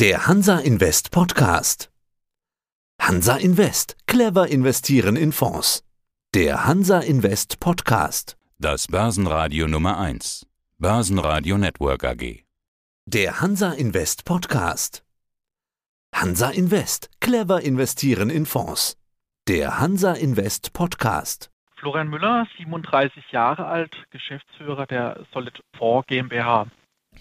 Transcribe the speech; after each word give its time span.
Der 0.00 0.28
Hansa 0.28 0.60
Invest 0.60 1.10
Podcast. 1.10 1.90
Hansa 3.02 3.36
Invest. 3.36 3.96
Clever 4.06 4.46
investieren 4.46 5.16
in 5.16 5.32
Fonds. 5.32 5.82
Der 6.36 6.66
Hansa 6.66 7.00
Invest 7.00 7.58
Podcast. 7.58 8.36
Das 8.60 8.86
Börsenradio 8.86 9.66
Nummer 9.66 9.98
1. 9.98 10.46
Börsenradio 10.78 11.58
Network 11.58 12.04
AG. 12.04 12.44
Der 13.06 13.40
Hansa 13.40 13.72
Invest 13.72 14.24
Podcast. 14.24 15.02
Hansa 16.14 16.50
Invest. 16.50 17.10
Clever 17.20 17.60
investieren 17.62 18.30
in 18.30 18.46
Fonds. 18.46 18.96
Der 19.48 19.80
Hansa 19.80 20.12
Invest 20.12 20.72
Podcast. 20.74 21.50
Florian 21.74 22.06
Müller, 22.06 22.46
37 22.56 23.32
Jahre 23.32 23.66
alt, 23.66 23.96
Geschäftsführer 24.10 24.86
der 24.86 25.26
Solid 25.32 25.60
4 25.76 26.04
GmbH. 26.06 26.68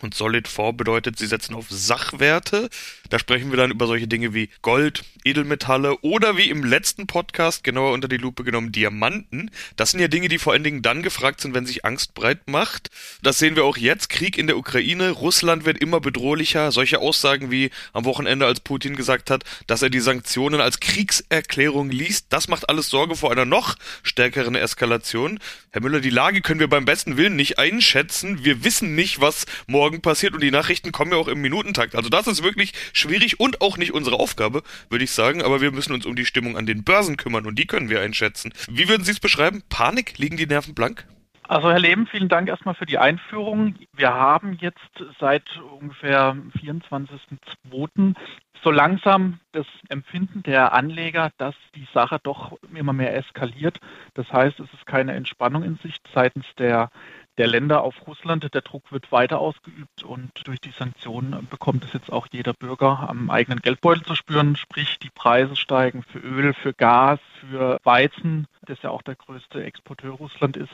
Und 0.02 0.14
Solid 0.14 0.48
4 0.48 0.74
bedeutet, 0.74 1.18
sie 1.18 1.28
setzen 1.28 1.56
auf 1.56 1.66
Sachwerte. 1.70 2.70
Da 3.10 3.20
sprechen 3.20 3.52
wir 3.52 3.58
dann 3.58 3.72
über 3.72 3.88
solche 3.88 4.08
Dinge 4.08 4.34
wie 4.34 4.50
Gold, 4.62 5.04
Edelmetalle 5.24 5.98
oder 6.00 6.38
wie 6.38 6.50
im 6.50 6.64
letzten 6.64 7.08
Podcast 7.08 7.64
genauer 7.64 7.94
unter 7.94 8.08
die 8.08 8.18
Lupe 8.18 8.44
genommen 8.44 8.72
Diamanten. 8.72 9.52
Das 9.76 9.92
sind 9.92 10.00
ja 10.00 10.08
Dinge, 10.08 10.28
die 10.28 10.40
vor 10.40 10.54
allen 10.54 10.64
Dingen 10.64 10.82
dann 10.82 11.04
gefragt 11.04 11.42
sind, 11.42 11.54
wenn 11.54 11.66
sich 11.66 11.86
Angst 11.86 12.14
breit 12.14 12.48
macht. 12.48 12.90
Das 13.22 13.40
sehen 13.40 13.56
wir 13.56 13.66
auch 13.66 13.78
jetzt. 13.78 14.10
Krieg 14.10 14.38
in 14.38 14.48
der 14.48 14.58
Ukraine. 14.58 15.12
Russland 15.12 15.66
wird 15.66 15.78
immer 15.78 16.00
bedrohlicher. 16.00 16.72
Solche 16.72 17.00
Aussagen 17.00 17.52
wie 17.52 17.72
am 17.94 18.06
Wochenende, 18.06 18.46
als 18.46 18.60
Putin 18.60 18.96
gesagt 18.96 19.30
hat, 19.30 19.44
dass 19.68 19.82
er 19.82 19.90
die 19.90 20.00
Sanktionen 20.00 20.62
als 20.62 20.80
Kriegserklärung 20.80 21.90
liest, 21.90 22.28
das 22.30 22.48
macht 22.48 22.70
alles 22.70 22.90
Sorge 22.90 23.16
vor 23.16 23.32
einer 23.32 23.46
noch 23.46 23.76
stärkeren 24.04 24.56
Eskalation. 24.56 25.40
Herr 25.72 25.82
Müller, 25.82 26.00
die 26.00 26.10
Lage 26.10 26.42
können 26.42 26.60
wir 26.60 26.70
beim 26.70 26.86
besten 26.86 27.18
Willen 27.18 27.36
nicht 27.36 27.60
einschätzen. 27.60 28.44
Wir 28.44 28.64
wissen 28.64 28.96
nicht, 28.96 29.22
was 29.22 29.46
morgen 29.68 29.87
passiert 29.92 30.34
und 30.34 30.42
die 30.42 30.52
Nachrichten 30.52 30.92
kommen 30.92 31.12
ja 31.12 31.18
auch 31.18 31.28
im 31.28 31.42
Minutentakt. 31.42 31.96
Also 31.96 32.10
das 32.10 32.28
ist 32.28 32.44
wirklich 32.44 32.74
schwierig 32.94 33.40
und 33.40 33.62
auch 33.62 33.78
nicht 33.78 33.94
unsere 33.94 34.18
Aufgabe, 34.18 34.64
würde 34.90 35.04
ich 35.04 35.12
sagen. 35.12 35.42
Aber 35.42 35.62
wir 35.62 35.72
müssen 35.72 35.94
uns 35.94 36.06
um 36.06 36.16
die 36.16 36.26
Stimmung 36.26 36.58
an 36.58 36.66
den 36.66 36.84
Börsen 36.84 37.18
kümmern 37.18 37.46
und 37.46 37.58
die 37.58 37.68
können 37.68 37.90
wir 37.90 38.02
einschätzen. 38.02 38.54
Wie 38.70 38.88
würden 38.88 39.04
Sie 39.04 39.12
es 39.12 39.20
beschreiben? 39.20 39.64
Panik? 39.70 40.18
Liegen 40.18 40.38
die 40.38 40.48
Nerven 40.48 40.76
blank? 40.76 41.06
Also 41.48 41.72
Herr 41.72 41.80
Leben, 41.80 42.08
vielen 42.08 42.28
Dank 42.28 42.50
erstmal 42.50 42.76
für 42.76 42.86
die 42.86 42.98
Einführung. 42.98 43.76
Wir 43.94 44.14
haben 44.14 44.58
jetzt 44.60 44.80
seit 45.20 45.44
ungefähr 45.80 46.36
24.02. 46.62 48.16
so 48.62 48.72
langsam 48.72 49.40
das 49.54 49.66
Empfinden 49.88 50.44
der 50.44 50.74
Anleger, 50.74 51.32
dass 51.38 51.56
die 51.74 51.88
Sache 51.94 52.20
doch 52.22 52.58
immer 52.76 52.92
mehr 52.92 53.16
eskaliert. 53.16 53.80
Das 54.14 54.32
heißt, 54.32 54.60
es 54.60 54.74
ist 54.74 54.86
keine 54.86 55.14
Entspannung 55.14 55.64
in 55.64 55.78
Sicht 55.78 56.02
seitens 56.14 56.46
der 56.58 56.90
der 57.38 57.48
Länder 57.48 57.84
auf 57.84 58.08
Russland. 58.08 58.54
Der 58.54 58.62
Druck 58.62 58.92
wird 58.92 59.12
weiter 59.12 59.40
ausgeübt 59.40 60.04
und 60.04 60.32
durch 60.46 60.60
die 60.60 60.72
Sanktionen 60.72 61.48
bekommt 61.50 61.86
es 61.86 61.94
jetzt 61.94 62.12
auch 62.12 62.28
jeder 62.32 62.54
Bürger 62.54 63.10
am 63.10 63.30
eigenen 63.30 63.60
Geldbeutel 63.60 64.04
zu 64.04 64.16
spüren. 64.16 64.56
Sprich, 64.56 65.00
die 65.00 65.10
Preise 65.10 65.56
steigen 65.56 66.04
für 66.04 66.20
Öl, 66.20 66.54
für 66.54 66.74
Gas, 66.74 67.20
für 67.40 67.80
Weizen, 67.84 68.48
das 68.66 68.82
ja 68.82 68.90
auch 68.90 69.02
der 69.02 69.16
größte 69.16 69.64
Exporteur 69.64 70.14
Russland 70.14 70.58
ist. 70.58 70.74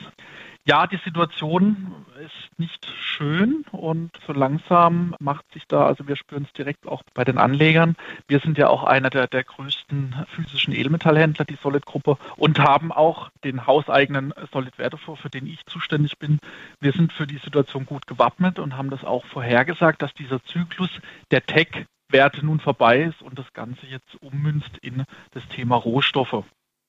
Ja, 0.66 0.86
die 0.86 0.96
Situation 1.04 2.06
ist 2.24 2.58
nicht 2.58 2.86
schön 2.98 3.66
und 3.70 4.10
so 4.26 4.32
langsam 4.32 5.14
macht 5.20 5.44
sich 5.52 5.66
da, 5.68 5.84
also 5.84 6.08
wir 6.08 6.16
spüren 6.16 6.44
es 6.44 6.54
direkt 6.54 6.86
auch 6.86 7.02
bei 7.12 7.22
den 7.22 7.36
Anlegern. 7.36 7.96
Wir 8.28 8.40
sind 8.40 8.56
ja 8.56 8.68
auch 8.68 8.82
einer 8.82 9.10
der, 9.10 9.26
der 9.26 9.44
größten 9.44 10.24
physischen 10.28 10.74
Edelmetallhändler, 10.74 11.44
die 11.44 11.58
Solid-Gruppe, 11.62 12.16
und 12.36 12.60
haben 12.60 12.92
auch 12.92 13.28
den 13.44 13.66
hauseigenen 13.66 14.32
Solid 14.52 14.78
Wertefonds, 14.78 15.20
für 15.20 15.28
den 15.28 15.46
ich 15.46 15.66
zuständig 15.66 16.18
bin. 16.18 16.38
Wir 16.80 16.92
sind 16.92 17.12
für 17.12 17.26
die 17.26 17.38
Situation 17.38 17.84
gut 17.84 18.06
gewappnet 18.06 18.58
und 18.58 18.74
haben 18.74 18.88
das 18.88 19.04
auch 19.04 19.26
vorhergesagt, 19.26 20.00
dass 20.00 20.14
dieser 20.14 20.42
Zyklus 20.44 20.88
der 21.30 21.44
Tech 21.44 21.84
Werte 22.08 22.44
nun 22.44 22.60
vorbei 22.60 23.02
ist 23.02 23.20
und 23.20 23.38
das 23.38 23.52
Ganze 23.52 23.84
jetzt 23.86 24.16
ummünzt 24.22 24.78
in 24.80 25.04
das 25.32 25.46
Thema 25.48 25.76
Rohstoffe. 25.76 26.44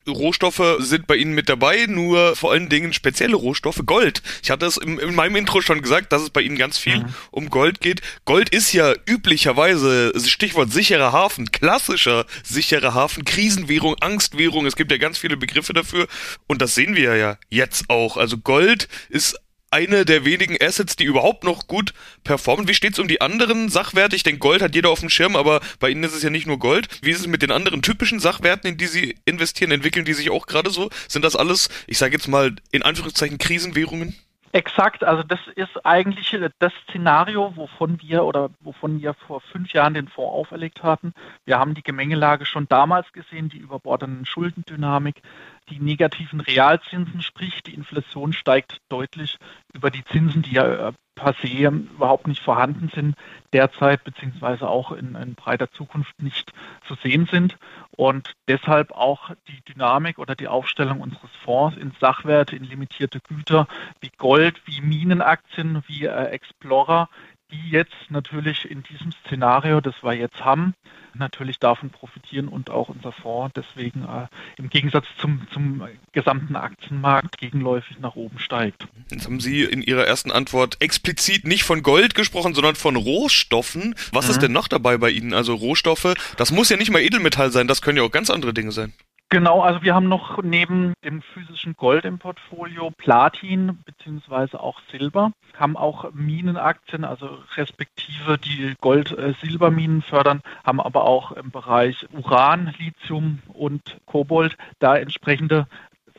Rohstoffe 0.08 0.78
sind 0.80 1.08
bei 1.08 1.16
Ihnen 1.16 1.34
mit 1.34 1.50
dabei, 1.50 1.86
nur 1.88 2.36
vor 2.36 2.52
allen 2.52 2.70
Dingen 2.70 2.94
spezielle 2.94 3.36
Rohstoffe. 3.36 3.82
Gold. 3.86 4.22
Ich 4.44 4.52
hatte 4.52 4.66
es 4.66 4.78
in, 4.78 5.00
in 5.00 5.16
meinem 5.16 5.36
Intro 5.36 5.62
schon 5.62 5.82
gesagt, 5.82 6.12
dass 6.12 6.22
es 6.22 6.30
bei 6.30 6.42
Ihnen 6.42 6.58
ganz 6.58 6.78
viel 6.78 7.00
mhm. 7.00 7.14
um 7.32 7.50
Gold 7.50 7.82
geht. 7.82 8.02
Gold 8.26 8.50
ist 8.50 8.74
ja 8.74 8.94
üblicherweise, 9.06 10.14
Stichwort 10.26 10.72
sicherer 10.72 11.12
Hafen, 11.12 11.52
klassischer 11.52 12.26
sicherer 12.44 12.94
Hafen, 12.94 13.26
Krisenwährung, 13.26 13.96
Angstwährung. 14.00 14.66
Es 14.66 14.76
gibt 14.76 14.92
ja 14.92 14.98
ganz 14.98 15.18
viele 15.18 15.38
Begriffe 15.38 15.74
dafür. 15.74 16.08
Und 16.48 16.62
das 16.62 16.76
sehen 16.76 16.96
wir 16.96 17.16
ja 17.16 17.38
jetzt 17.50 17.90
auch. 17.90 18.18
Also 18.18 18.38
Gold 18.38 18.88
ist 19.10 19.40
eine 19.76 20.06
der 20.06 20.24
wenigen 20.24 20.56
Assets, 20.62 20.96
die 20.96 21.04
überhaupt 21.04 21.44
noch 21.44 21.68
gut 21.68 21.94
performen. 22.24 22.70
Wie 22.70 22.74
steht's 22.74 22.98
um 22.98 23.10
die 23.10 23.20
anderen 23.20 23.68
Sachwerte? 23.68 24.16
Ich 24.16 24.24
denke, 24.24 24.40
Gold 24.40 24.62
hat 24.62 24.74
jeder 24.74 24.90
auf 24.90 25.02
dem 25.02 25.10
Schirm, 25.10 25.36
aber 25.36 25.60
bei 25.82 25.90
Ihnen 25.90 26.06
ist 26.06 26.16
es 26.16 26.24
ja 26.24 26.30
nicht 26.30 26.48
nur 26.48 26.60
Gold. 26.60 26.88
Wie 27.02 27.12
ist 27.12 27.20
es 27.20 27.28
mit 27.28 27.42
den 27.42 27.52
anderen 27.52 27.82
typischen 27.82 28.22
Sachwerten, 28.22 28.70
in 28.70 28.78
die 28.78 28.88
Sie 28.88 29.18
investieren? 29.26 29.72
Entwickeln 29.72 30.06
die 30.06 30.14
sich 30.14 30.30
auch 30.30 30.48
gerade 30.48 30.70
so? 30.70 30.90
Sind 31.10 31.26
das 31.26 31.36
alles, 31.36 31.68
ich 31.88 31.98
sage 31.98 32.14
jetzt 32.14 32.30
mal 32.30 32.56
in 32.72 32.84
Anführungszeichen 32.84 33.38
Krisenwährungen? 33.38 34.16
Exakt, 34.56 35.04
also 35.04 35.22
das 35.22 35.42
ist 35.58 35.86
eigentlich 35.86 36.34
das 36.60 36.72
Szenario, 36.88 37.58
wovon 37.58 38.02
wir 38.02 38.24
oder 38.24 38.52
wovon 38.62 39.02
wir 39.02 39.14
vor 39.14 39.42
fünf 39.42 39.74
Jahren 39.74 39.94
den 39.94 40.08
Fonds 40.08 40.32
auferlegt 40.32 40.82
hatten. 40.82 41.12
Wir 41.44 41.60
haben 41.60 41.74
die 41.74 41.84
Gemengelage 41.84 42.46
schon 42.46 42.66
damals 42.70 43.12
gesehen, 43.12 43.50
die 43.50 43.58
überbordenden 43.58 44.26
Schuldendynamik, 44.26 45.22
die 45.70 45.80
negativen 45.80 46.40
Realzinsen, 46.42 47.22
sprich 47.22 47.64
die 47.64 47.74
Inflation 47.74 48.34
steigt 48.34 48.82
deutlich 48.90 49.38
über 49.74 49.92
die 49.92 50.04
Zinsen, 50.06 50.42
die 50.42 50.54
ja 50.54 50.90
äh, 50.90 50.94
per 51.16 51.34
se 51.42 51.48
überhaupt 51.48 52.28
nicht 52.28 52.42
vorhanden 52.42 52.92
sind 52.94 53.16
derzeit, 53.54 54.04
beziehungsweise 54.04 54.68
auch 54.68 54.92
in, 54.92 55.16
in, 55.16 55.36
breiter 55.36 55.72
Zukunft 55.72 56.22
nicht 56.22 56.52
zu 56.88 56.96
sehen 56.96 57.28
sind. 57.32 57.58
Und 57.96 58.34
deshalb 58.50 58.92
auch 58.92 59.32
die 59.48 59.62
Dynamik 59.62 60.20
oder 60.20 60.36
die 60.36 60.50
Aufstellung 60.50 61.00
unseres 61.00 61.32
Fonds 61.44 61.78
in 61.78 61.94
Sachwerte, 62.02 62.56
in 62.56 62.66
limitierte 62.66 63.22
Güter 63.22 63.68
wie 64.02 64.12
Gold, 64.18 64.62
wie 64.66 64.82
Minenaktien, 64.82 65.84
wie 65.88 66.06
äh, 66.06 66.26
Explorer, 66.26 67.10
die 67.52 67.70
jetzt 67.70 67.94
natürlich 68.10 68.70
in 68.70 68.84
diesem 68.84 69.12
Szenario, 69.12 69.82
das 69.82 69.96
wir 70.04 70.14
jetzt 70.14 70.44
haben, 70.44 70.74
natürlich 71.18 71.60
davon 71.60 71.90
profitieren 71.90 72.48
und 72.48 72.70
auch 72.70 72.90
unser 72.90 73.12
Fonds 73.12 73.54
deswegen 73.56 74.04
äh, 74.04 74.28
im 74.58 74.70
Gegensatz 74.70 75.06
zum, 75.18 75.48
zum 75.54 75.88
gesamten 76.12 76.56
Aktienmarkt 76.56 77.38
gegenläufig 77.38 78.00
nach 78.00 78.16
oben 78.16 78.40
steigt. 78.40 78.88
Jetzt 79.10 79.26
haben 79.26 79.40
Sie 79.40 79.64
in 79.64 79.82
Ihrer 79.82 80.06
ersten 80.06 80.32
Antwort 80.32 80.78
explizit 80.82 81.46
nicht 81.46 81.64
von 81.64 81.84
Gold 81.84 82.16
gesprochen, 82.16 82.54
sondern 82.54 82.76
von 82.76 82.96
Rohstoffen. 82.96 83.96
Was 84.12 84.26
mhm. 84.26 84.32
ist 84.32 84.42
denn 84.42 84.52
noch 84.52 84.68
dabei 84.68 84.98
bei 84.98 85.10
Ihnen? 85.10 85.34
Also 85.34 85.54
Rohstoffe, 85.54 86.14
das 86.38 86.52
muss 86.52 86.70
ja 86.70 86.78
nicht 86.78 86.92
mal 86.92 87.02
Edelmetall 87.02 87.52
sein, 87.52 87.68
das 87.68 87.82
können 87.82 87.98
ja 87.98 88.04
auch 88.04 88.12
ganz 88.12 88.30
andere 88.30 88.54
Dinge 88.54 88.72
sein. 88.72 88.94
Genau, 89.30 89.62
also 89.62 89.82
wir 89.82 89.96
haben 89.96 90.08
noch 90.08 90.44
neben 90.44 90.94
dem 91.04 91.22
physischen 91.22 91.76
Gold 91.76 92.06
im 92.06 92.20
Portfolio 92.20 92.92
Platin 92.92 93.80
beziehungsweise 93.84 94.60
auch 94.60 94.80
Silber, 94.92 95.32
haben 95.58 95.76
auch 95.76 96.12
Minenaktien, 96.14 97.04
also 97.04 97.40
respektive 97.56 98.38
die 98.38 98.76
Gold-Silberminen 98.82 100.04
fördern, 100.04 100.42
haben 100.64 100.80
aber 100.80 101.06
auch 101.06 101.32
im 101.32 101.50
Bereich 101.50 102.06
Uran, 102.12 102.74
Lithium 102.78 103.40
und 103.48 103.98
Kobold 104.06 104.58
da 104.78 104.96
entsprechende 104.96 105.68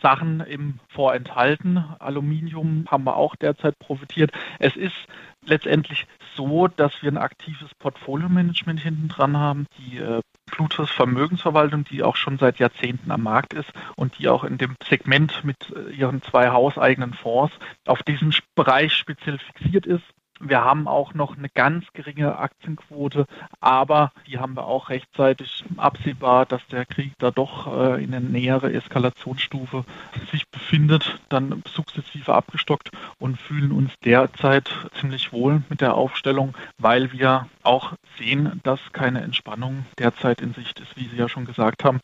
Sachen 0.00 0.40
im 0.40 0.78
Vorenthalten. 0.88 1.78
Aluminium 1.98 2.86
haben 2.90 3.04
wir 3.04 3.16
auch 3.16 3.36
derzeit 3.36 3.78
profitiert. 3.78 4.30
Es 4.58 4.76
ist 4.76 4.96
letztendlich 5.44 6.06
so, 6.34 6.68
dass 6.68 7.02
wir 7.02 7.10
ein 7.10 7.18
aktives 7.18 7.74
Portfolio-Management 7.78 8.80
hinten 8.80 9.08
dran 9.08 9.36
haben. 9.36 9.66
Die 9.78 9.98
äh, 9.98 10.20
Plutus 10.46 10.90
Vermögensverwaltung, 10.90 11.84
die 11.84 12.02
auch 12.02 12.16
schon 12.16 12.38
seit 12.38 12.58
Jahrzehnten 12.58 13.10
am 13.10 13.22
Markt 13.22 13.54
ist 13.54 13.70
und 13.96 14.18
die 14.18 14.28
auch 14.28 14.44
in 14.44 14.58
dem 14.58 14.76
Segment 14.88 15.44
mit 15.44 15.56
äh, 15.74 15.92
ihren 15.92 16.22
zwei 16.22 16.50
hauseigenen 16.50 17.14
Fonds 17.14 17.54
auf 17.86 18.02
diesen 18.02 18.34
Bereich 18.54 18.92
speziell 18.94 19.38
fixiert 19.38 19.86
ist. 19.86 20.04
Wir 20.38 20.62
haben 20.62 20.86
auch 20.86 21.14
noch 21.14 21.36
eine 21.36 21.48
ganz 21.48 21.86
geringe 21.94 22.36
Aktienquote, 22.38 23.26
aber 23.60 24.12
die 24.26 24.38
haben 24.38 24.54
wir 24.54 24.66
auch 24.66 24.90
rechtzeitig 24.90 25.64
absehbar, 25.78 26.44
dass 26.44 26.66
der 26.66 26.84
Krieg 26.84 27.12
da 27.18 27.30
doch 27.30 27.66
äh, 27.66 28.04
in 28.04 28.14
eine 28.14 28.26
nähere 28.26 28.72
Eskalationsstufe 28.72 29.84
sich 30.30 30.48
befindet, 30.50 31.20
dann 31.30 31.62
sukzessive 31.66 32.34
abgestockt 32.34 32.90
und 33.18 33.40
fühlen 33.40 33.72
uns 33.72 33.92
derzeit 34.04 34.70
ziemlich 35.00 35.32
wohl 35.32 35.62
mit 35.70 35.80
der 35.80 35.94
Aufstellung, 35.94 36.54
weil 36.76 37.12
wir 37.12 37.48
auch 37.62 37.94
sehen, 38.18 38.60
dass 38.62 38.80
keine 38.92 39.22
Entspannung 39.22 39.86
derzeit 39.98 40.42
in 40.42 40.52
Sicht 40.52 40.78
ist, 40.80 40.96
wie 40.96 41.08
Sie 41.08 41.16
ja 41.16 41.28
schon 41.28 41.46
gesagt 41.46 41.82
haben. 41.82 42.00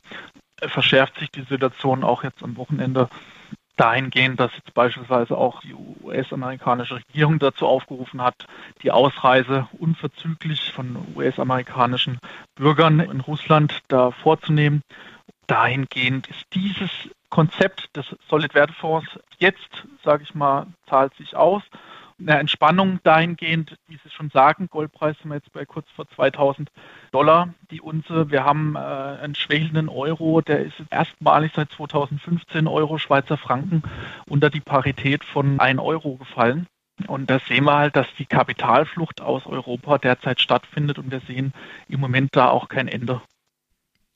Verschärft 0.58 1.18
sich 1.18 1.30
die 1.30 1.42
Situation 1.42 2.04
auch 2.04 2.24
jetzt 2.24 2.42
am 2.42 2.56
Wochenende 2.56 3.08
dahingehend, 3.82 4.38
dass 4.38 4.52
jetzt 4.54 4.74
beispielsweise 4.74 5.36
auch 5.36 5.60
die 5.62 5.74
US-amerikanische 5.74 6.96
Regierung 6.96 7.40
dazu 7.40 7.66
aufgerufen 7.66 8.22
hat, 8.22 8.46
die 8.84 8.92
Ausreise 8.92 9.66
unverzüglich 9.76 10.72
von 10.72 10.96
US-amerikanischen 11.16 12.18
Bürgern 12.54 13.00
in 13.00 13.20
Russland 13.20 13.80
da 13.88 14.12
vorzunehmen. 14.12 14.82
Dahingehend 15.48 16.28
ist 16.28 16.46
dieses 16.54 16.90
Konzept 17.28 17.96
des 17.96 18.06
Solid-Wertefonds 18.28 19.18
jetzt, 19.38 19.84
sage 20.04 20.22
ich 20.22 20.32
mal, 20.32 20.66
zahlt 20.88 21.12
sich 21.14 21.34
aus. 21.34 21.64
Eine 22.22 22.38
Entspannung 22.38 23.00
dahingehend, 23.02 23.76
wie 23.86 23.98
Sie 24.02 24.10
schon 24.10 24.30
sagen, 24.30 24.68
Goldpreis 24.70 25.16
sind 25.18 25.30
wir 25.30 25.36
jetzt 25.36 25.52
bei 25.52 25.64
kurz 25.64 25.88
vor 25.94 26.08
2000 26.08 26.70
Dollar 27.10 27.54
die 27.70 27.80
Unze. 27.80 28.30
Wir 28.30 28.44
haben 28.44 28.76
äh, 28.76 28.78
einen 28.78 29.34
schwächelnden 29.34 29.88
Euro, 29.88 30.40
der 30.40 30.60
ist 30.60 30.74
erstmalig 30.90 31.52
seit 31.54 31.70
2015 31.72 32.66
Euro 32.66 32.98
Schweizer 32.98 33.36
Franken 33.36 33.82
unter 34.26 34.50
die 34.50 34.60
Parität 34.60 35.24
von 35.24 35.60
1 35.60 35.80
Euro 35.80 36.16
gefallen. 36.16 36.66
Und 37.06 37.30
da 37.30 37.38
sehen 37.40 37.64
wir 37.64 37.76
halt, 37.76 37.96
dass 37.96 38.06
die 38.18 38.26
Kapitalflucht 38.26 39.20
aus 39.20 39.46
Europa 39.46 39.98
derzeit 39.98 40.40
stattfindet 40.40 40.98
und 40.98 41.10
wir 41.10 41.20
sehen 41.20 41.52
im 41.88 42.00
Moment 42.00 42.30
da 42.36 42.48
auch 42.48 42.68
kein 42.68 42.88
Ende. 42.88 43.20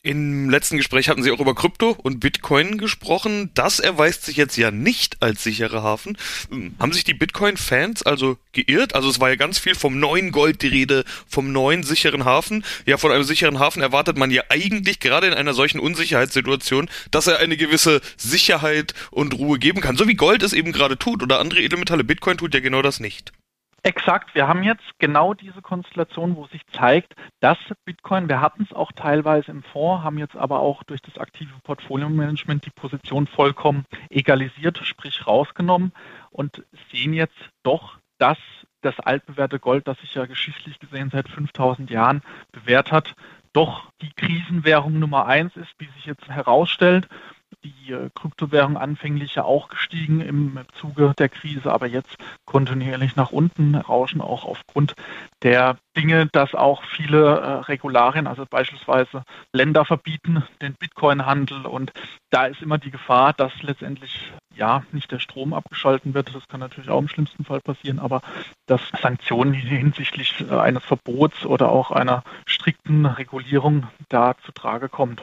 Im 0.07 0.49
letzten 0.51 0.77
Gespräch 0.77 1.09
hatten 1.09 1.25
Sie 1.25 1.33
auch 1.33 1.41
über 1.41 1.57
Krypto 1.57 1.97
und 2.01 2.21
Bitcoin 2.21 2.79
gesprochen. 2.79 3.51
Das 3.55 3.81
erweist 3.81 4.25
sich 4.25 4.37
jetzt 4.37 4.57
ja 4.57 4.71
nicht 4.71 5.21
als 5.21 5.43
sicherer 5.43 5.83
Hafen. 5.83 6.17
Hm, 6.49 6.77
haben 6.79 6.93
sich 6.93 7.03
die 7.03 7.13
Bitcoin-Fans 7.13 8.05
also 8.05 8.39
geirrt? 8.53 8.95
Also 8.95 9.11
es 9.11 9.19
war 9.19 9.31
ja 9.31 9.35
ganz 9.35 9.59
viel 9.59 9.75
vom 9.75 9.99
neuen 9.99 10.31
Gold 10.31 10.63
die 10.63 10.69
Rede, 10.69 11.05
vom 11.27 11.51
neuen 11.51 11.83
sicheren 11.83 12.25
Hafen. 12.25 12.65
Ja, 12.85 12.99
von 12.99 13.11
einem 13.11 13.25
sicheren 13.25 13.59
Hafen 13.59 13.83
erwartet 13.83 14.17
man 14.17 14.31
ja 14.31 14.45
eigentlich 14.49 15.01
gerade 15.01 15.27
in 15.27 15.35
einer 15.35 15.55
solchen 15.55 15.81
Unsicherheitssituation, 15.81 16.89
dass 17.11 17.27
er 17.27 17.41
eine 17.41 17.57
gewisse 17.57 18.01
Sicherheit 18.17 18.95
und 19.11 19.35
Ruhe 19.35 19.59
geben 19.59 19.81
kann. 19.81 19.97
So 19.97 20.07
wie 20.07 20.15
Gold 20.15 20.45
es 20.45 20.53
eben 20.53 20.71
gerade 20.71 20.97
tut 20.97 21.21
oder 21.21 21.41
andere 21.41 21.63
Edelmetalle. 21.63 22.05
Bitcoin 22.05 22.39
tut 22.39 22.55
ja 22.55 22.61
genau 22.61 22.81
das 22.81 23.01
nicht. 23.01 23.33
Exakt, 23.83 24.35
wir 24.35 24.49
haben 24.49 24.65
jetzt 24.65 24.99
genau 24.99 25.33
diese 25.33 25.63
Konstellation, 25.63 26.35
wo 26.35 26.47
sich 26.47 26.67
zeigt, 26.73 27.15
dass 27.41 27.59
Bitcoin, 27.85 28.29
wir 28.29 28.41
hatten 28.41 28.65
es 28.65 28.73
auch 28.73 28.91
teilweise 28.91 29.53
im 29.53 29.63
Fonds, 29.63 30.03
haben 30.03 30.19
jetzt 30.19 30.37
aber 30.37 30.59
auch 30.61 30.83
durch 30.85 31.01
das 31.03 31.19
aktive 31.19 31.53
Portfolio-Management 31.63 32.67
die 32.67 32.71
Position 32.71 33.27
vollkommen 33.29 33.85
egalisiert, 34.11 34.79
sprich 34.79 35.27
rausgenommen 35.27 35.93
und 36.31 36.65
sehen 36.91 37.13
jetzt 37.13 37.39
doch, 37.63 37.99
dass 38.19 38.39
das 38.81 38.99
altbewährte 38.99 39.59
Gold, 39.59 39.87
das 39.87 39.99
sich 40.01 40.15
ja 40.15 40.27
geschichtlich 40.27 40.79
gesehen 40.79 41.11
seit 41.11 41.29
5000 41.29 41.91
Jahren 41.91 42.23
bewährt 42.53 42.93
hat, 42.93 43.15
doch 43.53 43.91
die 44.03 44.13
Krisenwährung 44.13 44.99
Nummer 44.99 45.27
eins 45.27 45.57
ist, 45.57 45.73
wie 45.79 45.89
sich 45.97 46.07
jetzt 46.07 46.29
herausstellt 46.29 47.09
die 47.67 47.93
äh, 47.93 48.11
Kryptowährung 48.15 48.77
anfänglich 48.77 49.35
ja 49.35 49.45
auch 49.45 49.69
gestiegen 49.69 50.21
im 50.21 50.59
Zuge 50.81 51.15
der 51.19 51.29
Krise, 51.29 51.73
aber 51.73 51.87
jetzt 51.87 52.17
kontinuierlich 52.45 53.17
nach 53.17 53.33
unten 53.33 53.75
rauschen, 53.75 54.21
auch 54.21 54.45
aufgrund 54.45 54.95
der 55.43 55.77
Dinge, 55.97 56.27
dass 56.27 56.55
auch 56.55 56.83
viele 56.85 57.39
äh, 57.39 57.53
Regularien, 57.65 58.27
also 58.27 58.45
beispielsweise 58.49 59.25
Länder 59.53 59.85
verbieten 59.85 60.43
den 60.61 60.75
Bitcoin-Handel 60.75 61.67
und 61.67 61.93
da 62.31 62.47
ist 62.47 62.63
immer 62.63 62.79
die 62.79 62.91
Gefahr, 62.91 63.33
dass 63.33 63.63
letztendlich 63.63 64.33
ja 64.55 64.83
nicht 64.93 65.11
der 65.11 65.19
Strom 65.19 65.53
abgeschalten 65.55 66.15
wird. 66.15 66.35
Das 66.35 66.49
kann 66.49 66.61
natürlich 66.61 66.91
auch 66.91 67.01
im 67.01 67.09
schlimmsten 67.09 67.45
Fall 67.45 67.61
passieren, 67.61 67.99
aber 67.99 68.23
dass 68.67 68.81
Sanktionen 69.01 69.53
hinsichtlich 69.53 70.45
äh, 70.51 70.55
eines 70.55 70.85
Verbots 70.85 71.45
oder 71.45 71.71
auch 71.71 71.91
einer 71.91 72.23
strikten 72.47 73.07
Regulierung 73.07 73.87
da 74.09 74.35
zu 74.45 74.53
Trage 74.53 74.89
kommt. 74.89 75.23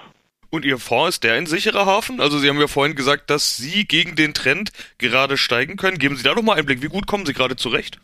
Und 0.53 0.65
Ihr 0.65 0.77
Fonds 0.77 1.15
ist 1.15 1.23
der 1.23 1.33
ein 1.33 1.47
sicherer 1.47 1.87
Hafen? 1.87 2.21
Also 2.21 2.37
Sie 2.37 2.47
haben 2.47 2.59
ja 2.59 2.67
vorhin 2.67 2.95
gesagt, 2.95 3.31
dass 3.31 3.57
Sie 3.57 3.85
gegen 3.85 4.15
den 4.15 4.35
Trend 4.35 4.71
gerade 4.99 5.35
steigen 5.35 5.77
können. 5.77 5.97
Geben 5.97 6.15
Sie 6.15 6.21
da 6.21 6.35
doch 6.35 6.43
mal 6.43 6.53
einen 6.53 6.67
Blick. 6.67 6.83
Wie 6.83 6.89
gut 6.89 7.07
kommen 7.07 7.25
Sie 7.25 7.33
gerade 7.33 7.55
zurecht? 7.55 7.97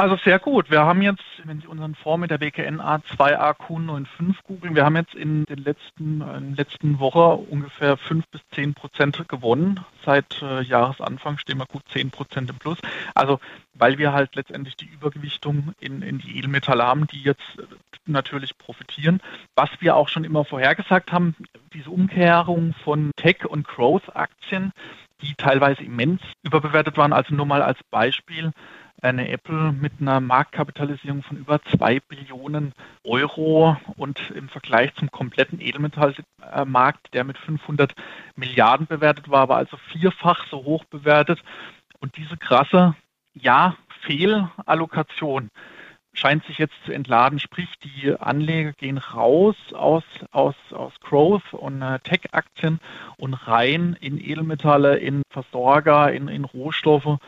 Also 0.00 0.16
sehr 0.16 0.38
gut. 0.38 0.70
Wir 0.70 0.80
haben 0.80 1.02
jetzt, 1.02 1.22
wenn 1.44 1.60
Sie 1.60 1.66
unseren 1.66 1.94
Fonds 1.94 2.22
mit 2.22 2.30
der 2.30 2.40
WKN 2.40 2.80
A2AQ95 2.80 4.36
googeln, 4.44 4.74
wir 4.74 4.86
haben 4.86 4.96
jetzt 4.96 5.14
in 5.14 5.44
den 5.44 5.58
letzten, 5.58 6.22
in 6.22 6.56
der 6.56 6.64
letzten 6.64 7.00
Woche 7.00 7.34
ungefähr 7.34 7.98
5 7.98 8.26
bis 8.28 8.40
10 8.54 8.72
Prozent 8.72 9.28
gewonnen. 9.28 9.80
Seit 10.02 10.40
äh, 10.40 10.62
Jahresanfang 10.62 11.36
stehen 11.36 11.58
wir 11.58 11.66
gut 11.66 11.82
10 11.92 12.12
Prozent 12.12 12.48
im 12.48 12.56
Plus. 12.56 12.78
Also 13.14 13.40
weil 13.74 13.98
wir 13.98 14.14
halt 14.14 14.36
letztendlich 14.36 14.74
die 14.76 14.86
Übergewichtung 14.86 15.74
in, 15.80 16.00
in 16.00 16.16
die 16.16 16.38
Edelmetalle 16.38 16.82
haben, 16.82 17.06
die 17.06 17.20
jetzt 17.20 17.58
äh, 17.58 17.64
natürlich 18.06 18.56
profitieren. 18.56 19.20
Was 19.54 19.68
wir 19.80 19.96
auch 19.96 20.08
schon 20.08 20.24
immer 20.24 20.46
vorhergesagt 20.46 21.12
haben, 21.12 21.36
diese 21.74 21.90
Umkehrung 21.90 22.72
von 22.84 23.10
Tech- 23.16 23.44
und 23.44 23.68
Growth-Aktien, 23.68 24.72
die 25.20 25.34
teilweise 25.34 25.82
immens 25.82 26.22
überbewertet 26.42 26.96
waren. 26.96 27.12
Also 27.12 27.34
nur 27.34 27.44
mal 27.44 27.60
als 27.60 27.78
Beispiel 27.90 28.52
eine 29.02 29.28
Apple 29.28 29.72
mit 29.72 29.92
einer 30.00 30.20
Marktkapitalisierung 30.20 31.22
von 31.22 31.36
über 31.36 31.62
2 31.62 32.00
Billionen 32.00 32.72
Euro 33.04 33.76
und 33.96 34.30
im 34.30 34.48
Vergleich 34.48 34.94
zum 34.94 35.10
kompletten 35.10 35.60
Edelmetallmarkt, 35.60 37.12
der 37.14 37.24
mit 37.24 37.38
500 37.38 37.94
Milliarden 38.36 38.86
bewertet 38.86 39.30
war, 39.30 39.48
war 39.48 39.56
also 39.56 39.76
vierfach 39.92 40.46
so 40.48 40.64
hoch 40.64 40.84
bewertet. 40.84 41.42
Und 41.98 42.16
diese 42.16 42.36
krasse, 42.36 42.94
ja, 43.34 43.76
Fehlallokation 44.02 45.50
scheint 46.12 46.44
sich 46.44 46.58
jetzt 46.58 46.74
zu 46.84 46.92
entladen, 46.92 47.38
sprich 47.38 47.68
die 47.78 48.14
Anleger 48.18 48.72
gehen 48.72 48.98
raus 48.98 49.56
aus, 49.72 50.04
aus, 50.32 50.56
aus 50.72 50.92
Growth 51.00 51.52
und 51.52 51.82
äh, 51.82 52.00
Tech-Aktien 52.00 52.80
und 53.16 53.34
rein 53.34 53.96
in 54.00 54.18
Edelmetalle, 54.18 54.96
in 54.98 55.22
Versorger, 55.30 56.12
in, 56.12 56.28
in 56.28 56.44
Rohstoffe, 56.44 57.18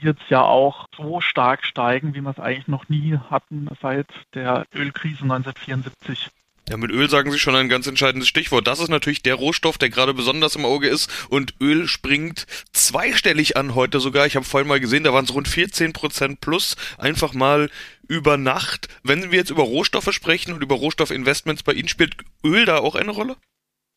die 0.00 0.06
jetzt 0.06 0.28
ja 0.28 0.42
auch 0.42 0.86
so 0.96 1.20
stark 1.20 1.64
steigen, 1.64 2.14
wie 2.14 2.20
wir 2.20 2.30
es 2.30 2.38
eigentlich 2.38 2.68
noch 2.68 2.88
nie 2.88 3.18
hatten 3.30 3.68
seit 3.80 4.08
der 4.34 4.66
Ölkrise 4.74 5.22
1974. 5.22 6.30
Ja, 6.68 6.78
mit 6.78 6.90
Öl 6.90 7.10
sagen 7.10 7.30
Sie 7.30 7.38
schon 7.38 7.56
ein 7.56 7.68
ganz 7.68 7.86
entscheidendes 7.86 8.26
Stichwort. 8.26 8.66
Das 8.66 8.80
ist 8.80 8.88
natürlich 8.88 9.20
der 9.20 9.34
Rohstoff, 9.34 9.76
der 9.76 9.90
gerade 9.90 10.14
besonders 10.14 10.56
im 10.56 10.64
Auge 10.64 10.88
ist. 10.88 11.28
Und 11.28 11.54
Öl 11.60 11.86
springt 11.88 12.46
zweistellig 12.72 13.58
an 13.58 13.74
heute 13.74 14.00
sogar. 14.00 14.24
Ich 14.24 14.36
habe 14.36 14.46
vorhin 14.46 14.68
mal 14.68 14.80
gesehen, 14.80 15.04
da 15.04 15.12
waren 15.12 15.26
es 15.26 15.34
rund 15.34 15.46
14 15.46 15.92
Prozent 15.92 16.40
plus. 16.40 16.76
Einfach 16.96 17.34
mal 17.34 17.68
über 18.08 18.38
Nacht. 18.38 18.88
Wenn 19.02 19.30
wir 19.30 19.38
jetzt 19.38 19.50
über 19.50 19.62
Rohstoffe 19.62 20.10
sprechen 20.12 20.54
und 20.54 20.62
über 20.62 20.76
Rohstoffinvestments 20.76 21.64
bei 21.64 21.74
Ihnen, 21.74 21.88
spielt 21.88 22.16
Öl 22.42 22.64
da 22.64 22.78
auch 22.78 22.94
eine 22.94 23.10
Rolle? 23.10 23.36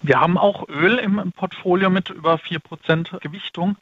Wir 0.01 0.19
haben 0.19 0.38
auch 0.38 0.67
Öl 0.67 0.97
im 0.97 1.31
Portfolio 1.31 1.89
mit 1.89 2.09
über 2.09 2.35
4% 2.35 3.19
Gewichtung 3.21 3.77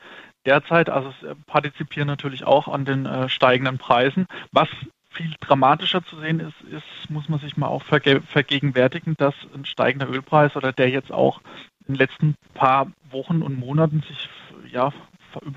derzeit. 0.45 0.89
Also 0.89 1.09
es 1.09 1.27
äh, 1.27 1.35
partizipieren 1.47 2.07
natürlich 2.07 2.45
auch 2.45 2.67
an 2.67 2.85
den 2.85 3.05
äh, 3.05 3.29
steigenden 3.29 3.77
Preisen. 3.77 4.27
Was 4.51 4.69
viel 5.09 5.33
dramatischer 5.39 6.03
zu 6.03 6.19
sehen 6.19 6.39
ist, 6.39 6.61
ist, 6.71 7.09
muss 7.09 7.29
man 7.29 7.39
sich 7.39 7.57
mal 7.57 7.67
auch 7.67 7.83
verge 7.83 8.21
vergegenwärtigen, 8.21 9.15
dass 9.17 9.35
ein 9.53 9.65
steigender 9.65 10.09
Ölpreis 10.09 10.55
oder 10.55 10.73
der 10.73 10.89
jetzt 10.89 11.11
auch 11.11 11.41
in 11.87 11.93
den 11.93 11.95
letzten 11.95 12.35
paar 12.53 12.91
Wochen 13.11 13.41
und 13.41 13.57
Monaten 13.57 14.01
sich 14.01 14.29
ja 14.71 14.91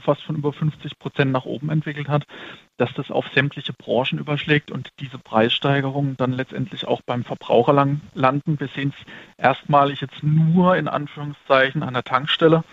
fast 0.02 0.22
von 0.22 0.36
über 0.36 0.52
50 0.52 0.98
Prozent 0.98 1.32
nach 1.32 1.44
oben 1.44 1.70
entwickelt 1.70 2.08
hat, 2.08 2.24
dass 2.76 2.92
das 2.94 3.10
auf 3.10 3.26
sämtliche 3.34 3.72
Branchen 3.72 4.18
überschlägt 4.18 4.70
und 4.70 4.90
diese 5.00 5.18
Preissteigerungen 5.18 6.16
dann 6.16 6.32
letztendlich 6.32 6.86
auch 6.86 7.00
beim 7.02 7.24
Verbraucher 7.24 7.72
landen. 7.72 8.60
Wir 8.60 8.68
sehen 8.68 8.92
es 8.96 9.06
erstmalig 9.36 10.00
jetzt 10.00 10.22
nur 10.22 10.76
in 10.76 10.88
Anführungszeichen 10.88 11.82
an 11.82 11.94
der 11.94 12.04
Tankstelle. 12.04 12.64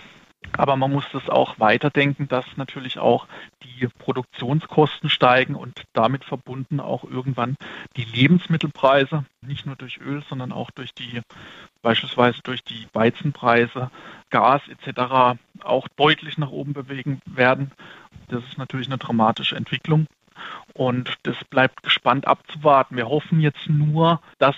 Aber 0.53 0.75
man 0.75 0.91
muss 0.91 1.05
das 1.11 1.29
auch 1.29 1.59
weiterdenken, 1.59 2.27
dass 2.27 2.45
natürlich 2.55 2.99
auch 2.99 3.27
die 3.63 3.87
Produktionskosten 3.99 5.09
steigen 5.09 5.55
und 5.55 5.83
damit 5.93 6.23
verbunden 6.23 6.79
auch 6.79 7.03
irgendwann 7.03 7.55
die 7.97 8.05
Lebensmittelpreise, 8.05 9.25
nicht 9.41 9.65
nur 9.65 9.75
durch 9.75 9.99
Öl, 9.99 10.23
sondern 10.29 10.51
auch 10.51 10.71
durch 10.71 10.93
die 10.93 11.21
beispielsweise 11.81 12.41
durch 12.43 12.63
die 12.63 12.87
Weizenpreise, 12.93 13.91
Gas 14.31 14.61
etc. 14.67 15.37
auch 15.63 15.87
deutlich 15.95 16.37
nach 16.37 16.49
oben 16.49 16.73
bewegen 16.73 17.21
werden. 17.25 17.71
Das 18.27 18.43
ist 18.43 18.57
natürlich 18.57 18.87
eine 18.87 18.97
dramatische 18.97 19.55
Entwicklung. 19.55 20.07
Und 20.73 21.13
das 21.23 21.35
bleibt 21.49 21.83
gespannt 21.83 22.27
abzuwarten. 22.27 22.97
Wir 22.97 23.07
hoffen 23.07 23.39
jetzt 23.39 23.69
nur, 23.69 24.21
dass 24.39 24.55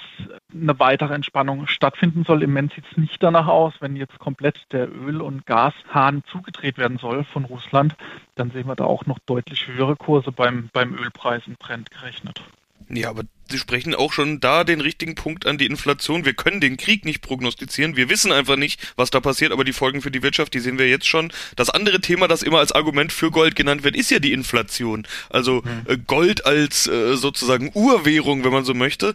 eine 0.51 0.79
weitere 0.79 1.13
Entspannung 1.13 1.67
stattfinden 1.67 2.23
soll. 2.23 2.43
Im 2.43 2.51
Moment 2.51 2.73
sieht 2.73 2.85
es 2.91 2.97
nicht 2.97 3.21
danach 3.21 3.47
aus. 3.47 3.73
Wenn 3.79 3.95
jetzt 3.95 4.17
komplett 4.19 4.65
der 4.71 4.89
Öl- 4.89 5.21
und 5.21 5.45
Gashahn 5.45 6.23
zugedreht 6.31 6.77
werden 6.77 6.97
soll 6.97 7.23
von 7.23 7.45
Russland, 7.45 7.95
dann 8.35 8.51
sehen 8.51 8.67
wir 8.67 8.75
da 8.75 8.85
auch 8.85 9.05
noch 9.05 9.19
deutlich 9.19 9.67
höhere 9.67 9.95
Kurse 9.95 10.31
beim, 10.31 10.69
beim 10.73 10.95
Ölpreis 10.95 11.45
in 11.47 11.55
Brent 11.55 11.91
gerechnet. 11.91 12.41
Ja, 12.89 13.09
aber 13.09 13.23
Sie 13.49 13.57
sprechen 13.57 13.95
auch 13.95 14.11
schon 14.11 14.39
da 14.39 14.63
den 14.63 14.81
richtigen 14.81 15.15
Punkt 15.15 15.45
an 15.45 15.57
die 15.57 15.65
Inflation. 15.65 16.25
Wir 16.25 16.33
können 16.33 16.59
den 16.59 16.75
Krieg 16.77 17.05
nicht 17.05 17.21
prognostizieren. 17.21 17.95
Wir 17.95 18.09
wissen 18.09 18.31
einfach 18.31 18.57
nicht, 18.57 18.93
was 18.97 19.09
da 19.09 19.19
passiert, 19.19 19.51
aber 19.51 19.63
die 19.63 19.73
Folgen 19.73 20.01
für 20.01 20.11
die 20.11 20.21
Wirtschaft, 20.21 20.53
die 20.53 20.59
sehen 20.59 20.77
wir 20.77 20.89
jetzt 20.89 21.07
schon. 21.07 21.31
Das 21.55 21.69
andere 21.69 22.01
Thema, 22.01 22.27
das 22.27 22.43
immer 22.43 22.59
als 22.59 22.73
Argument 22.73 23.13
für 23.13 23.31
Gold 23.31 23.55
genannt 23.55 23.83
wird, 23.83 23.95
ist 23.95 24.11
ja 24.11 24.19
die 24.19 24.33
Inflation. 24.33 25.07
Also 25.29 25.63
mhm. 25.63 26.05
Gold 26.07 26.45
als 26.45 26.87
äh, 26.87 27.15
sozusagen 27.15 27.71
Urwährung, 27.73 28.43
wenn 28.43 28.51
man 28.51 28.65
so 28.65 28.73
möchte 28.73 29.13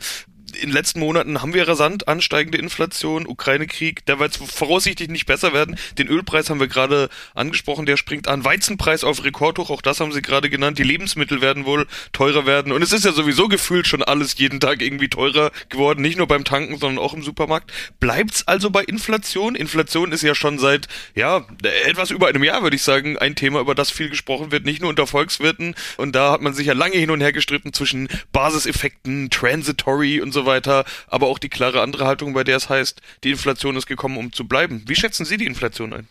in 0.54 0.68
den 0.68 0.72
letzten 0.72 1.00
Monaten 1.00 1.42
haben 1.42 1.54
wir 1.54 1.66
rasant 1.66 2.08
ansteigende 2.08 2.58
Inflation, 2.58 3.26
Ukraine-Krieg, 3.26 4.04
der 4.06 4.18
wird 4.18 4.36
voraussichtlich 4.36 5.08
nicht 5.08 5.26
besser 5.26 5.52
werden. 5.52 5.76
Den 5.98 6.08
Ölpreis 6.08 6.50
haben 6.50 6.60
wir 6.60 6.68
gerade 6.68 7.08
angesprochen, 7.34 7.86
der 7.86 7.96
springt 7.96 8.28
an. 8.28 8.44
Weizenpreis 8.44 9.04
auf 9.04 9.24
Rekordhoch, 9.24 9.70
auch 9.70 9.82
das 9.82 10.00
haben 10.00 10.12
Sie 10.12 10.22
gerade 10.22 10.50
genannt. 10.50 10.78
Die 10.78 10.82
Lebensmittel 10.82 11.40
werden 11.40 11.64
wohl 11.64 11.86
teurer 12.12 12.46
werden. 12.46 12.72
Und 12.72 12.82
es 12.82 12.92
ist 12.92 13.04
ja 13.04 13.12
sowieso 13.12 13.48
gefühlt 13.48 13.86
schon 13.86 14.02
alles 14.02 14.36
jeden 14.38 14.60
Tag 14.60 14.82
irgendwie 14.82 15.08
teurer 15.08 15.50
geworden, 15.68 16.02
nicht 16.02 16.18
nur 16.18 16.26
beim 16.26 16.44
Tanken, 16.44 16.78
sondern 16.78 17.02
auch 17.02 17.14
im 17.14 17.22
Supermarkt. 17.22 17.72
Bleibt's 18.00 18.46
also 18.46 18.70
bei 18.70 18.82
Inflation? 18.84 19.54
Inflation 19.54 20.12
ist 20.12 20.22
ja 20.22 20.34
schon 20.34 20.58
seit, 20.58 20.88
ja, 21.14 21.46
etwas 21.86 22.10
über 22.10 22.28
einem 22.28 22.44
Jahr, 22.44 22.62
würde 22.62 22.76
ich 22.76 22.82
sagen, 22.82 23.18
ein 23.18 23.34
Thema, 23.34 23.60
über 23.60 23.74
das 23.74 23.90
viel 23.90 24.08
gesprochen 24.08 24.52
wird, 24.52 24.64
nicht 24.64 24.80
nur 24.80 24.90
unter 24.90 25.06
Volkswirten. 25.06 25.74
Und 25.96 26.14
da 26.14 26.32
hat 26.32 26.42
man 26.42 26.54
sich 26.54 26.66
ja 26.66 26.74
lange 26.74 26.96
hin 26.96 27.10
und 27.10 27.20
her 27.20 27.32
gestritten 27.32 27.72
zwischen 27.72 28.08
Basiseffekten, 28.32 29.30
Transitory 29.30 30.20
und 30.20 30.32
so 30.32 30.41
weiter, 30.46 30.84
aber 31.08 31.28
auch 31.28 31.38
die 31.38 31.48
klare 31.48 31.80
andere 31.80 32.06
Haltung, 32.06 32.32
bei 32.34 32.44
der 32.44 32.56
es 32.56 32.68
heißt, 32.68 33.00
die 33.24 33.30
Inflation 33.30 33.76
ist 33.76 33.86
gekommen, 33.86 34.16
um 34.16 34.32
zu 34.32 34.46
bleiben. 34.46 34.84
Wie 34.86 34.96
schätzen 34.96 35.24
Sie 35.24 35.36
die 35.36 35.46
Inflation 35.46 35.92
ein? 35.92 36.08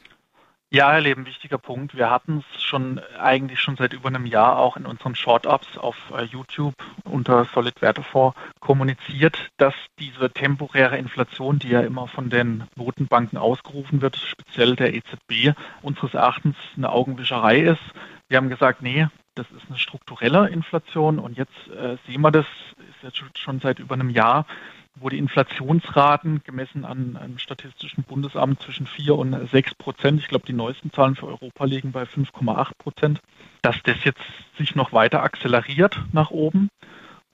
Ja, 0.74 0.90
Herr 0.94 1.02
Leben, 1.02 1.26
wichtiger 1.26 1.58
Punkt. 1.58 1.98
Wir 1.98 2.10
hatten 2.10 2.46
es 2.56 2.64
schon 2.64 3.02
eigentlich 3.20 3.60
schon 3.60 3.76
seit 3.76 3.92
über 3.92 4.08
einem 4.08 4.26
Jahr 4.26 4.58
auch 4.58 4.78
in 4.78 4.86
unseren 4.86 5.16
Short-Ups 5.16 5.78
auf 5.78 5.98
äh, 6.16 6.24
YouTube 6.24 6.76
unter 7.04 7.44
Solid 7.54 7.82
Wertefonds 7.82 8.38
kommuniziert, 8.62 9.50
dass 9.58 9.74
diese 10.00 10.32
temporäre 10.32 10.98
Inflation, 10.98 11.60
die 11.60 11.68
ja 11.68 11.82
immer 11.82 12.08
von 12.08 12.30
den 12.30 12.64
Notenbanken 12.78 13.38
ausgerufen 13.38 14.02
wird, 14.02 14.16
speziell 14.16 14.78
der 14.78 14.94
EZB, 14.94 15.58
unseres 15.82 16.14
Erachtens 16.14 16.56
eine 16.78 16.90
Augenwischerei 16.90 17.60
ist. 17.60 17.84
Wir 18.30 18.38
haben 18.38 18.48
gesagt, 18.48 18.82
nee, 18.82 19.08
das 19.36 19.48
ist 19.52 19.68
eine 19.70 19.78
strukturelle 19.78 20.50
Inflation 20.50 21.20
und 21.20 21.38
jetzt 21.38 21.68
äh, 21.70 21.98
sehen 22.08 22.22
wir 22.22 22.32
das, 22.32 22.46
ist 22.78 23.04
jetzt 23.04 23.38
schon 23.38 23.60
seit 23.60 23.80
über 23.80 23.96
einem 23.96 24.10
Jahr, 24.10 24.46
wo 24.96 25.10
die 25.10 25.18
Inflationsraten 25.18 26.44
gemessen 26.44 26.84
an 26.84 27.16
einem 27.16 27.40
statistischen 27.40 28.04
Bundesamt 28.04 28.62
zwischen 28.62 28.86
4 28.86 29.16
und 29.16 29.50
6 29.50 29.76
Prozent, 29.76 30.20
ich 30.20 30.28
glaube 30.28 30.46
die 30.46 30.54
neuesten 30.54 30.92
Zahlen 30.92 31.16
für 31.16 31.28
Europa 31.28 31.66
liegen 31.66 31.92
bei 31.92 32.04
5,8 32.04 32.72
Prozent, 32.78 33.22
dass 33.62 33.82
das 33.84 34.04
jetzt 34.04 34.22
sich 34.58 34.76
noch 34.76 34.92
weiter 34.92 35.24
akzeleriert 35.24 35.98
nach 36.12 36.32
oben 36.32 36.70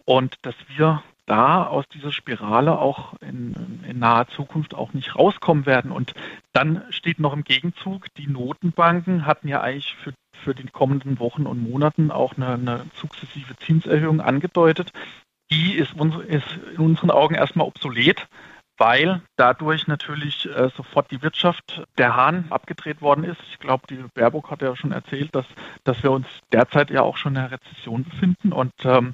und 0.05 0.35
dass 0.43 0.55
wir 0.75 1.01
da 1.27 1.67
aus 1.67 1.85
dieser 1.89 2.11
Spirale 2.11 2.79
auch 2.79 3.13
in, 3.21 3.83
in, 3.87 3.99
naher 3.99 4.27
Zukunft 4.29 4.73
auch 4.73 4.93
nicht 4.93 5.15
rauskommen 5.15 5.65
werden. 5.65 5.91
Und 5.91 6.13
dann 6.53 6.81
steht 6.89 7.19
noch 7.19 7.33
im 7.33 7.43
Gegenzug, 7.43 8.07
die 8.15 8.27
Notenbanken 8.27 9.25
hatten 9.25 9.47
ja 9.47 9.61
eigentlich 9.61 9.95
für, 9.95 10.13
für 10.43 10.55
die 10.55 10.67
kommenden 10.67 11.19
Wochen 11.19 11.45
und 11.45 11.69
Monaten 11.69 12.09
auch 12.09 12.35
eine, 12.37 12.53
eine 12.53 12.85
sukzessive 12.95 13.55
Zinserhöhung 13.57 14.21
angedeutet 14.21 14.91
die 15.51 15.75
ist, 15.75 15.93
ist 16.27 16.59
in 16.73 16.79
unseren 16.79 17.11
Augen 17.11 17.35
erstmal 17.35 17.67
obsolet, 17.67 18.27
weil 18.77 19.21
dadurch 19.37 19.87
natürlich 19.87 20.45
äh, 20.45 20.69
sofort 20.75 21.09
die 21.09 21.21
Wirtschaft 21.21 21.83
der 21.97 22.15
Hahn 22.15 22.45
abgedreht 22.49 23.01
worden 23.01 23.23
ist. 23.23 23.41
Ich 23.49 23.59
glaube, 23.59 23.87
die 23.89 24.03
Baerbock 24.13 24.51
hat 24.51 24.61
ja 24.61 24.75
schon 24.75 24.91
erzählt, 24.91 25.33
dass, 25.33 25.45
dass 25.83 26.03
wir 26.03 26.11
uns 26.11 26.27
derzeit 26.51 26.91
ja 26.91 27.01
auch 27.01 27.17
schon 27.17 27.33
in 27.33 27.39
einer 27.39 27.51
Rezession 27.51 28.03
befinden. 28.03 28.53
Und 28.53 28.73
ähm, 28.83 29.13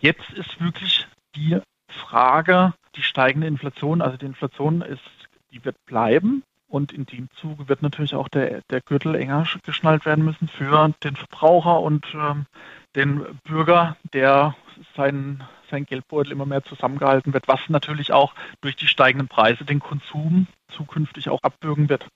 jetzt 0.00 0.30
ist 0.32 0.60
wirklich 0.60 1.06
die 1.36 1.60
Frage, 1.88 2.74
die 2.96 3.02
steigende 3.02 3.46
Inflation, 3.46 4.02
also 4.02 4.16
die 4.16 4.26
Inflation 4.26 4.82
ist, 4.82 5.02
die 5.52 5.64
wird 5.64 5.76
bleiben. 5.86 6.42
Und 6.68 6.92
in 6.92 7.06
dem 7.06 7.28
Zuge 7.40 7.68
wird 7.68 7.82
natürlich 7.82 8.14
auch 8.14 8.28
der, 8.28 8.62
der 8.70 8.80
Gürtel 8.80 9.14
enger 9.14 9.46
geschnallt 9.64 10.06
werden 10.06 10.24
müssen 10.24 10.48
für 10.48 10.92
den 11.04 11.14
Verbraucher 11.14 11.80
und 11.80 12.06
ähm, 12.14 12.46
den 12.96 13.38
Bürger, 13.44 13.96
der 14.12 14.56
seinen 14.96 15.44
sein 15.70 15.86
Geldbeutel 15.86 16.32
immer 16.32 16.46
mehr 16.46 16.64
zusammengehalten 16.64 17.32
wird, 17.32 17.48
was 17.48 17.60
natürlich 17.68 18.12
auch 18.12 18.34
durch 18.60 18.76
die 18.76 18.88
steigenden 18.88 19.28
Preise 19.28 19.64
den 19.64 19.80
Konsum 19.80 20.46
zukünftig 20.68 21.28
auch 21.28 21.42
abbürgen 21.42 21.88
wird. 21.88 22.06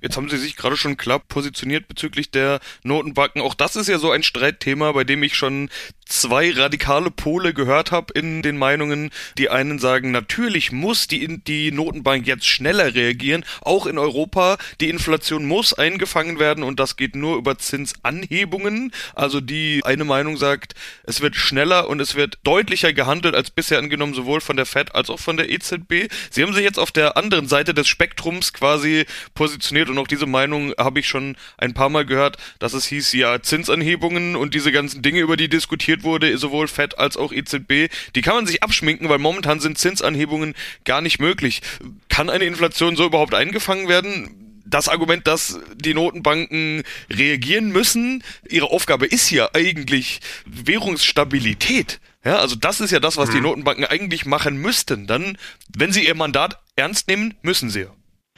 Jetzt 0.00 0.16
haben 0.16 0.28
Sie 0.28 0.38
sich 0.38 0.56
gerade 0.56 0.76
schon 0.76 0.96
klar 0.96 1.18
positioniert 1.18 1.88
bezüglich 1.88 2.30
der 2.30 2.60
Notenbanken. 2.82 3.42
Auch 3.42 3.54
das 3.54 3.76
ist 3.76 3.88
ja 3.88 3.98
so 3.98 4.10
ein 4.10 4.22
Streitthema, 4.22 4.92
bei 4.92 5.04
dem 5.04 5.22
ich 5.22 5.34
schon 5.34 5.70
zwei 6.10 6.50
radikale 6.50 7.10
Pole 7.10 7.54
gehört 7.54 7.92
habe 7.92 8.12
in 8.12 8.42
den 8.42 8.58
Meinungen. 8.58 9.10
Die 9.38 9.48
einen 9.48 9.78
sagen, 9.78 10.10
natürlich 10.10 10.72
muss 10.72 11.06
die, 11.06 11.38
die 11.44 11.70
Notenbank 11.72 12.26
jetzt 12.26 12.46
schneller 12.46 12.94
reagieren, 12.94 13.44
auch 13.62 13.86
in 13.86 13.96
Europa. 13.96 14.58
Die 14.80 14.90
Inflation 14.90 15.46
muss 15.46 15.72
eingefangen 15.72 16.38
werden 16.38 16.64
und 16.64 16.80
das 16.80 16.96
geht 16.96 17.14
nur 17.14 17.36
über 17.36 17.58
Zinsanhebungen. 17.58 18.92
Also 19.14 19.40
die 19.40 19.82
eine 19.84 20.04
Meinung 20.04 20.36
sagt, 20.36 20.74
es 21.04 21.20
wird 21.20 21.36
schneller 21.36 21.88
und 21.88 22.00
es 22.00 22.14
wird 22.14 22.38
deutlicher 22.42 22.92
gehandelt 22.92 23.34
als 23.34 23.50
bisher 23.50 23.78
angenommen, 23.78 24.14
sowohl 24.14 24.40
von 24.40 24.56
der 24.56 24.66
Fed 24.66 24.94
als 24.94 25.10
auch 25.10 25.20
von 25.20 25.36
der 25.36 25.50
EZB. 25.50 26.10
Sie 26.30 26.42
haben 26.42 26.52
sich 26.52 26.64
jetzt 26.64 26.78
auf 26.78 26.90
der 26.90 27.16
anderen 27.16 27.48
Seite 27.48 27.72
des 27.72 27.88
Spektrums 27.88 28.52
quasi 28.52 29.06
positioniert 29.34 29.79
und 29.88 29.98
auch 29.98 30.06
diese 30.06 30.26
Meinung 30.26 30.74
habe 30.78 31.00
ich 31.00 31.08
schon 31.08 31.36
ein 31.58 31.74
paar 31.74 31.88
Mal 31.88 32.04
gehört, 32.04 32.36
dass 32.58 32.74
es 32.74 32.86
hieß, 32.86 33.12
ja, 33.14 33.40
Zinsanhebungen 33.40 34.36
und 34.36 34.54
diese 34.54 34.72
ganzen 34.72 35.02
Dinge, 35.02 35.20
über 35.20 35.36
die 35.36 35.48
diskutiert 35.48 36.02
wurde, 36.02 36.36
sowohl 36.38 36.68
FED 36.68 36.98
als 36.98 37.16
auch 37.16 37.32
EZB, 37.32 37.90
die 38.14 38.22
kann 38.22 38.34
man 38.34 38.46
sich 38.46 38.62
abschminken, 38.62 39.08
weil 39.08 39.18
momentan 39.18 39.60
sind 39.60 39.78
Zinsanhebungen 39.78 40.54
gar 40.84 41.00
nicht 41.00 41.20
möglich. 41.20 41.62
Kann 42.08 42.30
eine 42.30 42.44
Inflation 42.44 42.96
so 42.96 43.06
überhaupt 43.06 43.34
eingefangen 43.34 43.88
werden? 43.88 44.46
das 44.70 44.88
Argument, 44.88 45.26
dass 45.26 45.58
die 45.74 45.94
Notenbanken 45.94 46.82
reagieren 47.10 47.70
müssen, 47.70 48.22
ihre 48.48 48.70
Aufgabe 48.70 49.06
ist 49.06 49.30
ja 49.30 49.50
eigentlich 49.52 50.20
Währungsstabilität. 50.46 52.00
Ja, 52.24 52.36
also 52.36 52.54
das 52.54 52.80
ist 52.80 52.90
ja 52.90 53.00
das, 53.00 53.16
was 53.16 53.30
die 53.30 53.38
mhm. 53.38 53.44
Notenbanken 53.44 53.84
eigentlich 53.84 54.26
machen 54.26 54.58
müssten. 54.58 55.06
Dann, 55.06 55.38
wenn 55.74 55.92
sie 55.92 56.06
ihr 56.06 56.14
Mandat 56.14 56.60
ernst 56.76 57.08
nehmen, 57.08 57.34
müssen 57.42 57.70
sie. 57.70 57.86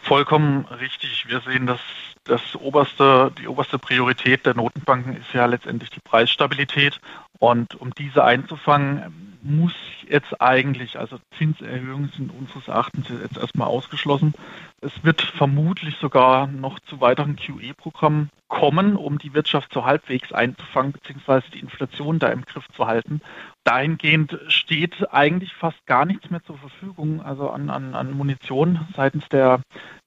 Vollkommen 0.03 0.65
richtig. 0.81 1.27
Wir 1.29 1.41
sehen, 1.41 1.67
dass 1.67 1.81
das 2.25 2.57
oberste, 2.57 3.33
die 3.39 3.47
oberste 3.47 3.79
Priorität 3.79 4.45
der 4.45 4.55
Notenbanken 4.55 5.17
ist 5.17 5.33
ja 5.33 5.47
letztendlich 5.47 5.91
die 5.91 6.01
Preisstabilität. 6.01 7.01
Und 7.39 7.81
um 7.81 7.95
diese 7.95 8.25
einzufangen, 8.25 9.32
muss 9.43 9.75
jetzt 10.09 10.41
eigentlich, 10.41 10.99
also 10.99 11.19
Zinserhöhungen 11.37 12.11
sind 12.17 12.33
unseres 12.33 12.69
Erachtens 12.69 13.09
jetzt 13.09 13.37
erstmal 13.37 13.69
ausgeschlossen. 13.69 14.35
Es 14.81 14.93
wird 15.03 15.21
vermutlich 15.21 15.97
sogar 15.97 16.47
noch 16.47 16.79
zu 16.81 17.01
weiteren 17.01 17.37
QE-Programmen 17.37 18.31
kommen, 18.49 18.97
um 18.97 19.19
die 19.19 19.35
Wirtschaft 19.35 19.73
so 19.73 19.85
halbwegs 19.85 20.33
einzufangen, 20.33 20.93
beziehungsweise 20.93 21.51
die 21.51 21.61
Inflation 21.61 22.19
da 22.19 22.29
im 22.29 22.45
Griff 22.45 22.69
zu 22.75 22.87
halten. 22.87 23.21
Dahingehend 23.65 24.39
steht 24.49 25.13
eigentlich 25.13 25.55
fast 25.55 25.85
gar 25.87 26.05
nichts 26.05 26.31
mehr 26.31 26.43
zur 26.43 26.59
Verfügung, 26.59 27.21
also 27.23 27.51
an, 27.51 27.71
an, 27.71 27.95
an 27.95 28.13
Munition 28.13 28.87
seitens 28.95 29.29
der 29.29 29.61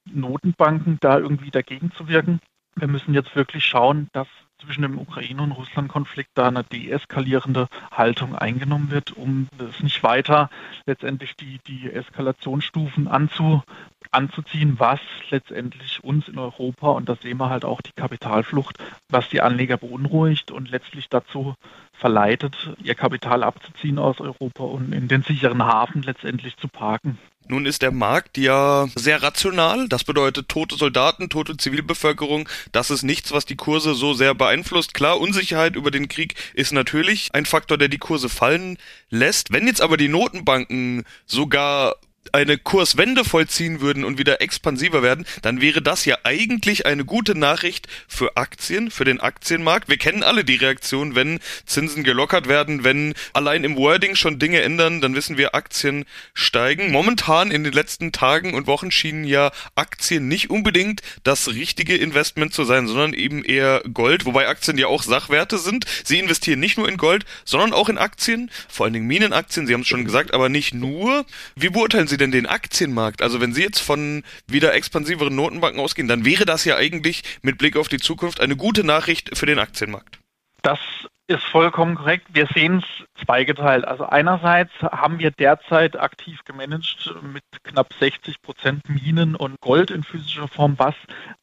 Notenbanken 0.05 0.97
da 1.01 1.17
irgendwie 1.17 1.51
dagegen 1.51 1.91
zu 1.91 2.07
wirken. 2.07 2.39
Wir 2.75 2.87
müssen 2.87 3.13
jetzt 3.13 3.35
wirklich 3.35 3.65
schauen, 3.65 4.09
dass 4.13 4.27
zwischen 4.62 4.81
dem 4.81 4.97
Ukraine- 4.97 5.41
und 5.41 5.51
Russland-Konflikt 5.51 6.31
da 6.35 6.47
eine 6.47 6.63
deeskalierende 6.63 7.67
Haltung 7.91 8.35
eingenommen 8.35 8.91
wird, 8.91 9.12
um 9.12 9.47
es 9.59 9.81
nicht 9.81 10.03
weiter 10.03 10.50
letztendlich 10.85 11.35
die, 11.35 11.59
die 11.67 11.91
Eskalationsstufen 11.91 13.07
anzu, 13.07 13.63
anzuziehen, 14.12 14.79
was 14.79 15.00
letztendlich 15.29 16.03
uns 16.03 16.27
in 16.27 16.38
Europa, 16.38 16.89
und 16.89 17.09
da 17.09 17.15
sehen 17.15 17.38
wir 17.38 17.50
halt 17.50 17.65
auch 17.65 17.81
die 17.81 17.93
Kapitalflucht, 17.95 18.77
was 19.09 19.29
die 19.29 19.41
Anleger 19.41 19.77
beunruhigt 19.77 20.51
und 20.51 20.69
letztlich 20.69 21.09
dazu 21.09 21.55
verleitet, 21.93 22.74
ihr 22.83 22.95
Kapital 22.95 23.43
abzuziehen 23.43 24.00
aus 24.00 24.19
Europa 24.19 24.63
und 24.63 24.93
in 24.93 25.07
den 25.07 25.24
sicheren 25.24 25.63
Hafen 25.63 26.01
letztendlich 26.03 26.57
zu 26.57 26.67
parken. 26.67 27.17
Nun 27.47 27.65
ist 27.65 27.81
der 27.81 27.91
Markt 27.91 28.37
ja 28.37 28.87
sehr 28.95 29.21
rational. 29.21 29.87
Das 29.87 30.03
bedeutet 30.03 30.49
tote 30.49 30.75
Soldaten, 30.75 31.29
tote 31.29 31.57
Zivilbevölkerung. 31.57 32.49
Das 32.71 32.89
ist 32.89 33.03
nichts, 33.03 33.31
was 33.31 33.45
die 33.45 33.55
Kurse 33.55 33.93
so 33.93 34.13
sehr 34.13 34.33
beeinflusst. 34.33 34.93
Klar, 34.93 35.19
Unsicherheit 35.19 35.75
über 35.75 35.91
den 35.91 36.07
Krieg 36.07 36.35
ist 36.53 36.73
natürlich 36.73 37.29
ein 37.33 37.45
Faktor, 37.45 37.77
der 37.77 37.87
die 37.87 37.99
Kurse 37.99 38.29
fallen 38.29 38.77
lässt. 39.09 39.51
Wenn 39.51 39.67
jetzt 39.67 39.81
aber 39.81 39.97
die 39.97 40.07
Notenbanken 40.07 41.03
sogar 41.25 41.95
eine 42.32 42.58
Kurswende 42.58 43.24
vollziehen 43.24 43.82
würden 43.82 44.03
und 44.03 44.17
wieder 44.17 44.41
expansiver 44.41 45.03
werden, 45.03 45.25
dann 45.41 45.62
wäre 45.62 45.82
das 45.82 46.05
ja 46.05 46.17
eigentlich 46.24 46.86
eine 46.86 47.05
gute 47.05 47.38
Nachricht 47.38 47.88
für 48.08 48.38
Aktien, 48.38 48.91
für 48.91 49.05
den 49.05 49.20
Aktienmarkt. 49.20 49.89
Wir 49.89 49.98
kennen 49.98 50.24
alle 50.24 50.44
die 50.44 50.55
Reaktion, 50.55 51.15
wenn 51.15 51.39
Zinsen 51.65 52.03
gelockert 52.03 52.48
werden, 52.48 52.84
wenn 52.84 53.13
allein 53.34 53.63
im 53.63 53.75
Wording 53.75 54.15
schon 54.15 54.39
Dinge 54.39 54.62
ändern, 54.62 55.01
dann 55.01 55.15
wissen 55.15 55.38
wir, 55.38 55.55
Aktien 55.55 56.05
steigen. 56.34 56.91
Momentan 56.91 57.51
in 57.51 57.63
den 57.63 57.74
letzten 57.74 58.12
Tagen 58.12 58.53
und 58.53 58.67
Wochen 58.67 58.91
schienen 58.91 59.24
ja 59.24 59.51
Aktien 59.75 60.27
nicht 60.27 60.50
unbedingt 60.50 61.01
das 61.24 61.48
richtige 61.50 61.96
Investment 61.96 62.53
zu 62.53 62.63
sein, 62.63 62.88
sondern 62.88 63.13
eben 63.13 63.44
eher 63.44 63.82
Gold, 63.94 64.25
wobei 64.25 64.48
Aktien 64.48 64.77
ja 64.77 64.88
auch 64.88 65.03
Sachwerte 65.03 65.58
sind. 65.58 65.86
Sie 66.03 66.20
investieren 66.20 66.60
nicht 66.60 66.77
nur 66.77 66.89
in 66.89 66.98
Gold, 66.98 67.25
sondern 67.44 67.74
auch 67.74 67.89
in 67.89 67.98
Aktien, 67.98 68.51
vor 68.67 68.86
allen 68.86 68.94
Dingen 68.94 69.08
Minenaktien, 69.08 69.67
Sie 69.67 69.74
haben 69.74 69.82
es 69.82 69.88
schon 69.88 70.05
gesagt, 70.05 70.34
aber 70.34 70.50
nicht 70.50 70.74
nur. 70.74 71.25
Wie 71.55 71.70
beurteilen 71.70 72.08
Sie 72.08 72.14
Sie 72.15 72.17
denn 72.17 72.31
den 72.31 72.45
Aktienmarkt? 72.45 73.22
Also 73.22 73.41
wenn 73.41 73.53
Sie 73.53 73.62
jetzt 73.62 73.81
von 73.81 74.24
wieder 74.48 74.74
expansiveren 74.74 75.36
Notenbanken 75.36 75.81
ausgehen, 75.81 76.07
dann 76.07 76.24
wäre 76.24 76.45
das 76.45 76.63
ja 76.63 76.77
eigentlich 76.77 77.24
mit 77.41 77.57
Blick 77.57 77.75
auf 77.75 77.89
die 77.89 77.98
Zukunft 77.98 78.39
eine 78.39 78.55
gute 78.55 78.86
Nachricht 78.86 79.38
für 79.38 79.45
den 79.45 79.60
Aktienmarkt. 79.60 80.19
Das 80.65 80.79
ist 81.27 81.43
vollkommen 81.43 81.93
korrekt. 81.93 82.25
Wir 82.34 82.48
sehen 82.48 82.79
es 82.79 83.24
zweigeteilt. 83.24 83.86
Also 83.86 84.07
einerseits 84.07 84.72
haben 84.81 85.19
wir 85.19 85.29
derzeit 85.29 85.95
aktiv 85.95 86.43
gemanagt 86.43 87.13
mit 87.22 87.43
knapp 87.62 87.93
60 87.93 88.41
Prozent 88.41 88.81
Minen 88.89 89.36
und 89.36 89.62
Gold 89.62 89.91
in 89.91 90.03
physischer 90.03 90.48
Form, 90.48 90.74
was 90.79 90.95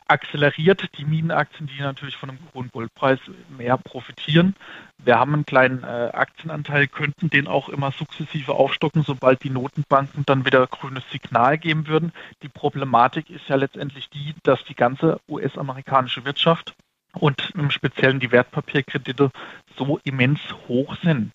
akzeleriert 0.09 0.88
die 0.99 1.05
Minenaktien, 1.05 1.69
die 1.69 1.81
natürlich 1.81 2.17
von 2.17 2.31
einem 2.31 2.41
hohen 2.52 2.71
Goldpreis 2.73 3.21
mehr 3.49 3.79
profitieren. 3.79 4.57
Wir 4.99 5.21
haben 5.21 5.35
einen 5.35 5.47
kleinen 5.47 5.85
äh, 5.85 6.11
Aktienanteil, 6.12 6.88
könnten 6.88 7.31
den 7.31 7.47
auch 7.47 7.69
immer 7.69 7.93
sukzessive 7.93 8.55
aufstocken, 8.55 9.05
sobald 9.05 9.45
die 9.45 9.50
Notenbanken 9.50 10.25
dann 10.26 10.45
wieder 10.45 10.67
grünes 10.67 11.05
Signal 11.12 11.59
geben 11.59 11.87
würden. 11.87 12.12
Die 12.43 12.49
Problematik 12.49 13.31
ist 13.31 13.49
ja 13.49 13.55
letztendlich 13.55 14.11
die, 14.11 14.35
dass 14.43 14.64
die 14.64 14.75
ganze 14.75 15.21
US-amerikanische 15.29 16.25
Wirtschaft 16.25 16.75
und 17.19 17.52
im 17.54 17.71
Speziellen 17.71 18.21
die 18.21 18.33
Wertpapierkredite 18.33 19.31
so 19.76 20.00
immens 20.04 20.40
hoch 20.69 20.97
sind, 21.02 21.33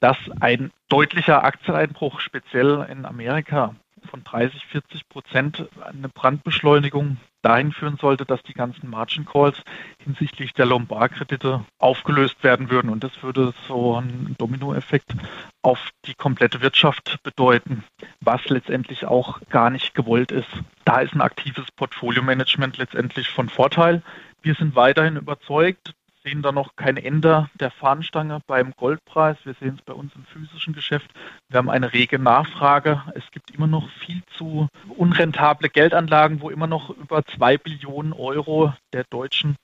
dass 0.00 0.16
ein 0.40 0.70
deutlicher 0.88 1.44
Aktieneinbruch 1.44 2.20
speziell 2.20 2.86
in 2.90 3.04
Amerika 3.04 3.74
von 4.10 4.22
30, 4.24 4.64
40 4.66 5.08
Prozent 5.08 5.68
eine 5.80 6.08
Brandbeschleunigung 6.08 7.18
dahin 7.42 7.72
führen 7.72 7.96
sollte, 8.00 8.24
dass 8.24 8.42
die 8.42 8.54
ganzen 8.54 8.90
Margin 8.90 9.24
Calls 9.24 9.62
hinsichtlich 10.04 10.54
der 10.54 10.66
Lombard-Kredite 10.66 11.64
aufgelöst 11.78 12.42
werden 12.42 12.70
würden. 12.70 12.90
Und 12.90 13.04
das 13.04 13.22
würde 13.22 13.54
so 13.68 13.96
einen 13.96 14.34
Dominoeffekt 14.38 15.14
auf 15.62 15.90
die 16.06 16.14
komplette 16.14 16.62
Wirtschaft 16.62 17.18
bedeuten, 17.22 17.84
was 18.20 18.48
letztendlich 18.48 19.06
auch 19.06 19.40
gar 19.50 19.70
nicht 19.70 19.94
gewollt 19.94 20.32
ist. 20.32 20.48
Da 20.84 21.00
ist 21.00 21.14
ein 21.14 21.20
aktives 21.20 21.70
Portfolio-Management 21.72 22.76
letztendlich 22.78 23.28
von 23.28 23.48
Vorteil. 23.48 24.02
Wir 24.48 24.54
sind 24.54 24.74
weiterhin 24.76 25.16
überzeugt, 25.16 25.92
sehen 26.24 26.40
da 26.40 26.52
noch 26.52 26.74
kein 26.74 26.96
Ende 26.96 27.50
der 27.60 27.70
Fahnenstange 27.70 28.40
beim 28.46 28.72
Goldpreis. 28.78 29.36
Wir 29.44 29.52
sehen 29.60 29.74
es 29.78 29.82
bei 29.84 29.92
uns 29.92 30.14
im 30.14 30.24
physischen 30.24 30.72
Geschäft. 30.72 31.10
Wir 31.50 31.58
haben 31.58 31.68
eine 31.68 31.92
rege 31.92 32.18
Nachfrage. 32.18 33.02
Es 33.14 33.30
gibt 33.30 33.50
immer 33.50 33.66
noch 33.66 33.90
viel 34.06 34.22
zu 34.38 34.68
unrentable 34.96 35.68
Geldanlagen, 35.68 36.40
wo 36.40 36.48
immer 36.48 36.66
noch 36.66 36.88
über 36.88 37.26
zwei 37.26 37.58
Billionen 37.58 38.14
Euro 38.14 38.72
der 38.94 39.04
Deutschen 39.10 39.56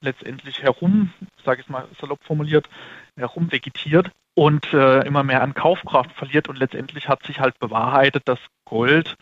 letztendlich 0.00 0.64
herum, 0.64 1.12
sage 1.44 1.60
ich 1.60 1.68
mal 1.68 1.86
salopp 2.00 2.24
formuliert, 2.24 2.68
herum 3.16 3.52
vegetiert 3.52 4.10
und 4.34 4.72
äh, 4.72 5.06
immer 5.06 5.22
mehr 5.22 5.44
an 5.44 5.54
Kaufkraft 5.54 6.10
verliert. 6.10 6.48
Und 6.48 6.58
letztendlich 6.58 7.08
hat 7.08 7.22
sich 7.22 7.38
halt 7.38 7.56
bewahrheitet, 7.60 8.26
dass 8.26 8.40
Gold 8.64 9.16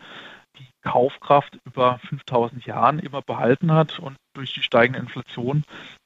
die 0.59 0.67
Kaufkraft 0.83 1.57
über 1.65 1.99
5000 2.09 2.65
Jahren 2.65 2.99
immer 2.99 3.21
behalten 3.21 3.71
hat 3.71 3.99
und 3.99 4.15
durch 4.33 4.53
die 4.53 4.63
steigende 4.63 4.99
Inflation 4.99 5.63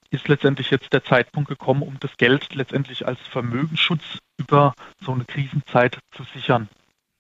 ist 0.10 0.28
letztendlich 0.28 0.72
jetzt 0.72 0.94
der 0.94 1.04
Zeitpunkt 1.04 1.50
gekommen, 1.50 1.82
um 1.82 1.98
das 2.00 2.16
Geld 2.18 2.56
letztendlich 2.56 3.06
als 3.06 3.20
Vermögensschutz 3.28 4.20
über 4.38 4.74
so 5.02 5.12
eine 5.12 5.26
Krisenzeit 5.26 6.00
zu 6.16 6.24
sichern. 6.34 6.70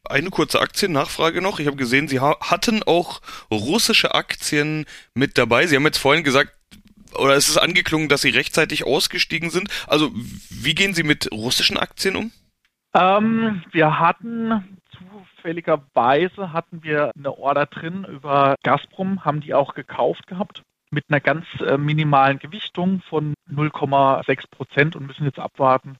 Eine 0.05 0.29
kurze 0.29 0.61
Aktiennachfrage 0.61 1.41
noch. 1.41 1.59
Ich 1.59 1.67
habe 1.67 1.75
gesehen, 1.75 2.07
Sie 2.07 2.21
hatten 2.21 2.81
auch 2.83 3.21
russische 3.51 4.15
Aktien 4.15 4.85
mit 5.13 5.37
dabei. 5.37 5.67
Sie 5.67 5.75
haben 5.75 5.83
jetzt 5.83 5.97
vorhin 5.97 6.23
gesagt, 6.23 6.53
oder 7.15 7.35
es 7.35 7.49
ist 7.49 7.57
angeklungen, 7.57 8.07
dass 8.07 8.21
Sie 8.21 8.29
rechtzeitig 8.29 8.85
ausgestiegen 8.85 9.49
sind. 9.49 9.69
Also 9.87 10.11
wie 10.49 10.75
gehen 10.75 10.93
Sie 10.93 11.03
mit 11.03 11.29
russischen 11.33 11.77
Aktien 11.77 12.15
um? 12.15 12.31
Ähm, 12.93 13.63
wir 13.71 13.99
hatten 13.99 14.76
zufälligerweise 15.47 16.51
hatten 16.51 16.83
wir 16.83 17.11
eine 17.15 17.37
Order 17.37 17.67
drin 17.67 18.03
über 18.03 18.55
Gazprom, 18.63 19.23
haben 19.23 19.39
die 19.39 19.53
auch 19.53 19.75
gekauft 19.75 20.27
gehabt? 20.27 20.61
Mit 20.91 21.05
einer 21.07 21.21
ganz 21.21 21.45
äh, 21.61 21.77
minimalen 21.77 22.37
Gewichtung 22.37 23.01
von 23.09 23.33
0,6 23.49 24.49
Prozent 24.51 24.95
und 24.97 25.07
müssen 25.07 25.23
jetzt 25.23 25.39
abwarten, 25.39 25.97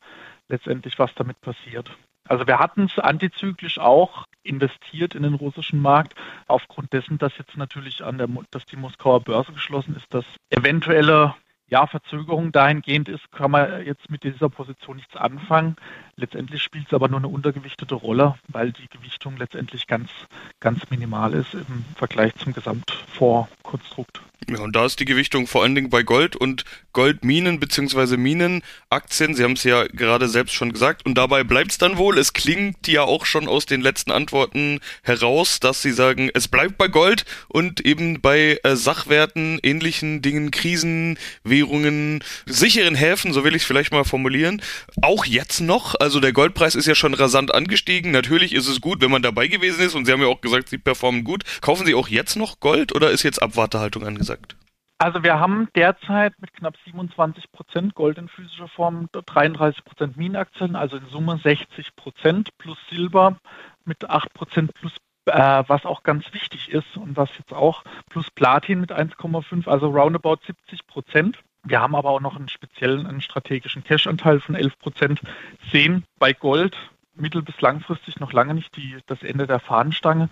letztendlich, 0.49 0.99
was 0.99 1.13
damit 1.15 1.39
passiert. 1.39 1.89
Also 2.27 2.45
wir 2.45 2.59
hatten 2.59 2.85
es 2.85 2.99
antizyklisch 2.99 3.79
auch 3.79 4.25
investiert 4.43 5.15
in 5.15 5.23
den 5.23 5.33
russischen 5.33 5.81
Markt, 5.81 6.15
aufgrund 6.47 6.91
dessen, 6.91 7.17
dass 7.17 7.37
jetzt 7.37 7.55
natürlich 7.55 8.03
an 8.03 8.17
der, 8.17 8.27
dass 8.51 8.65
die 8.65 8.75
Moskauer 8.75 9.21
Börse 9.21 9.53
geschlossen 9.53 9.95
ist, 9.95 10.13
dass 10.13 10.25
eventuelle 10.49 11.35
ja, 11.69 11.85
Verzögerung 11.85 12.51
dahingehend 12.51 13.09
ist, 13.09 13.31
kann 13.31 13.51
man 13.51 13.85
jetzt 13.85 14.09
mit 14.09 14.23
dieser 14.23 14.49
Position 14.49 14.97
nichts 14.97 15.15
anfangen. 15.15 15.75
Letztendlich 16.15 16.63
spielt 16.63 16.87
es 16.87 16.93
aber 16.93 17.09
nur 17.09 17.19
eine 17.19 17.27
untergewichtete 17.27 17.95
Rolle, 17.95 18.35
weil 18.47 18.71
die 18.71 18.87
Gewichtung 18.87 19.37
letztendlich 19.37 19.87
ganz, 19.87 20.09
ganz 20.59 20.89
minimal 20.89 21.33
ist 21.33 21.53
im 21.53 21.85
Vergleich 21.95 22.33
zum 22.35 22.53
Gesamtfondskonstrukt. 22.53 24.21
Ja, 24.49 24.59
und 24.59 24.75
da 24.75 24.85
ist 24.85 24.99
die 24.99 25.05
Gewichtung 25.05 25.45
vor 25.47 25.63
allen 25.63 25.75
Dingen 25.75 25.89
bei 25.89 26.03
Gold 26.03 26.35
und 26.35 26.63
Goldminen 26.93 27.59
bzw. 27.59 28.17
Minenaktien. 28.17 29.35
Sie 29.35 29.43
haben 29.43 29.53
es 29.53 29.63
ja 29.63 29.85
gerade 29.87 30.29
selbst 30.29 30.53
schon 30.53 30.71
gesagt. 30.71 31.05
Und 31.05 31.15
dabei 31.15 31.43
bleibt 31.43 31.71
es 31.71 31.77
dann 31.77 31.97
wohl. 31.97 32.17
Es 32.17 32.33
klingt 32.33 32.87
ja 32.87 33.01
auch 33.01 33.25
schon 33.25 33.47
aus 33.47 33.65
den 33.65 33.81
letzten 33.81 34.11
Antworten 34.11 34.79
heraus, 35.01 35.59
dass 35.59 35.81
Sie 35.81 35.91
sagen, 35.91 36.29
es 36.33 36.47
bleibt 36.47 36.77
bei 36.77 36.87
Gold 36.87 37.25
und 37.49 37.81
eben 37.81 38.21
bei 38.21 38.59
äh, 38.63 38.75
Sachwerten, 38.75 39.59
ähnlichen 39.63 40.21
Dingen, 40.21 40.51
Krisen, 40.51 41.17
Währungen, 41.43 42.23
sicheren 42.45 42.95
Häfen, 42.95 43.33
so 43.33 43.43
will 43.43 43.55
ich 43.55 43.63
es 43.63 43.67
vielleicht 43.67 43.91
mal 43.91 44.05
formulieren. 44.05 44.61
Auch 45.01 45.25
jetzt 45.25 45.59
noch. 45.61 45.95
Also 45.99 46.19
der 46.19 46.31
Goldpreis 46.31 46.75
ist 46.75 46.87
ja 46.87 46.95
schon 46.95 47.15
rasant 47.15 47.53
angestiegen. 47.53 48.11
Natürlich 48.11 48.53
ist 48.53 48.67
es 48.67 48.81
gut, 48.81 49.01
wenn 49.01 49.11
man 49.11 49.23
dabei 49.23 49.47
gewesen 49.47 49.81
ist. 49.81 49.95
Und 49.95 50.05
Sie 50.05 50.11
haben 50.11 50.21
ja 50.21 50.27
auch 50.27 50.41
gesagt, 50.41 50.69
Sie 50.69 50.77
performen 50.77 51.23
gut. 51.23 51.43
Kaufen 51.61 51.85
Sie 51.85 51.95
auch 51.95 52.07
jetzt 52.07 52.35
noch 52.37 52.59
Gold 52.59 52.95
oder 52.95 53.11
ist 53.11 53.23
jetzt 53.23 53.41
Abwartehaltung 53.41 54.05
angesagt? 54.05 54.26
Also 54.99 55.21
wir 55.23 55.39
haben 55.39 55.69
derzeit 55.75 56.33
mit 56.39 56.53
knapp 56.53 56.75
27 56.85 57.51
Prozent 57.51 57.93
Gold 57.93 58.17
in 58.17 58.27
physischer 58.27 58.67
Form 58.67 59.09
33 59.11 59.85
Prozent 59.85 60.17
Minenaktien, 60.17 60.75
also 60.75 60.97
in 60.97 61.05
Summe 61.07 61.37
60 61.37 61.95
Prozent 61.95 62.49
plus 62.57 62.77
Silber 62.89 63.37
mit 63.85 64.09
8 64.09 64.33
Prozent 64.33 64.73
plus 64.73 64.93
äh, 65.27 65.63
was 65.67 65.85
auch 65.85 66.03
ganz 66.03 66.33
wichtig 66.33 66.69
ist 66.69 66.97
und 66.97 67.15
was 67.15 67.29
jetzt 67.37 67.53
auch 67.53 67.83
plus 68.09 68.31
Platin 68.31 68.79
mit 68.79 68.91
1,5, 68.91 69.67
also 69.67 69.89
roundabout 69.89 70.37
70 70.45 70.87
Prozent. 70.87 71.37
Wir 71.63 71.81
haben 71.81 71.95
aber 71.95 72.09
auch 72.09 72.21
noch 72.21 72.35
einen 72.35 72.49
speziellen, 72.49 73.05
einen 73.05 73.21
strategischen 73.21 73.83
Cash-Anteil 73.83 74.39
von 74.39 74.55
11 74.55 74.79
Prozent. 74.79 75.21
Sehen 75.71 76.05
bei 76.17 76.33
Gold 76.33 76.77
mittel- 77.13 77.41
bis 77.41 77.59
langfristig 77.61 78.19
noch 78.19 78.31
lange 78.31 78.53
nicht 78.53 78.75
die, 78.77 78.97
das 79.07 79.21
Ende 79.21 79.47
der 79.47 79.59
Fahnenstange. 79.59 80.29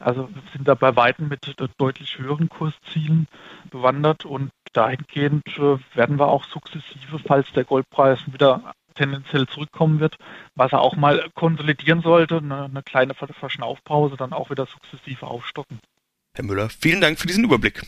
Also 0.00 0.28
wir 0.32 0.42
sind 0.52 0.68
da 0.68 0.74
bei 0.74 0.94
Weitem 0.96 1.28
mit 1.28 1.54
deutlich 1.78 2.18
höheren 2.18 2.48
Kurszielen 2.48 3.28
bewandert 3.70 4.24
und 4.24 4.50
dahingehend 4.72 5.46
äh, 5.58 5.78
werden 5.94 6.18
wir 6.18 6.28
auch 6.28 6.44
sukzessive, 6.44 7.18
falls 7.26 7.50
der 7.52 7.64
Goldpreis 7.64 8.20
wieder 8.26 8.74
tendenziell 8.94 9.46
zurückkommen 9.46 10.00
wird, 10.00 10.16
was 10.54 10.72
er 10.72 10.80
auch 10.80 10.96
mal 10.96 11.30
konsolidieren 11.34 12.02
sollte, 12.02 12.38
eine, 12.38 12.64
eine 12.64 12.82
kleine 12.82 13.14
Verschnaufpause, 13.14 14.16
dann 14.16 14.32
auch 14.32 14.50
wieder 14.50 14.66
sukzessive 14.66 15.26
aufstocken. 15.26 15.80
Herr 16.34 16.44
Müller, 16.44 16.68
vielen 16.68 17.00
Dank 17.00 17.18
für 17.18 17.26
diesen 17.26 17.44
Überblick. 17.44 17.82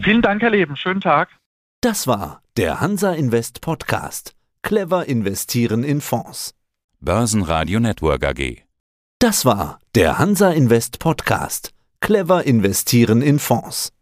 Vielen 0.00 0.22
Dank, 0.22 0.42
Herr 0.42 0.50
Leben. 0.50 0.76
Schönen 0.76 1.00
Tag. 1.00 1.28
Das 1.80 2.06
war 2.06 2.42
der 2.56 2.80
Hansa 2.80 3.12
Invest 3.12 3.60
Podcast. 3.60 4.34
Clever 4.62 5.06
investieren 5.06 5.84
in 5.84 6.00
Fonds. 6.00 6.54
Börsenradio 7.00 7.80
Network 7.80 8.24
AG. 8.24 8.69
Das 9.22 9.44
war 9.44 9.80
der 9.94 10.18
Hansa 10.18 10.50
Invest 10.50 10.98
Podcast. 10.98 11.74
Clever 12.00 12.44
investieren 12.44 13.20
in 13.20 13.38
Fonds. 13.38 13.92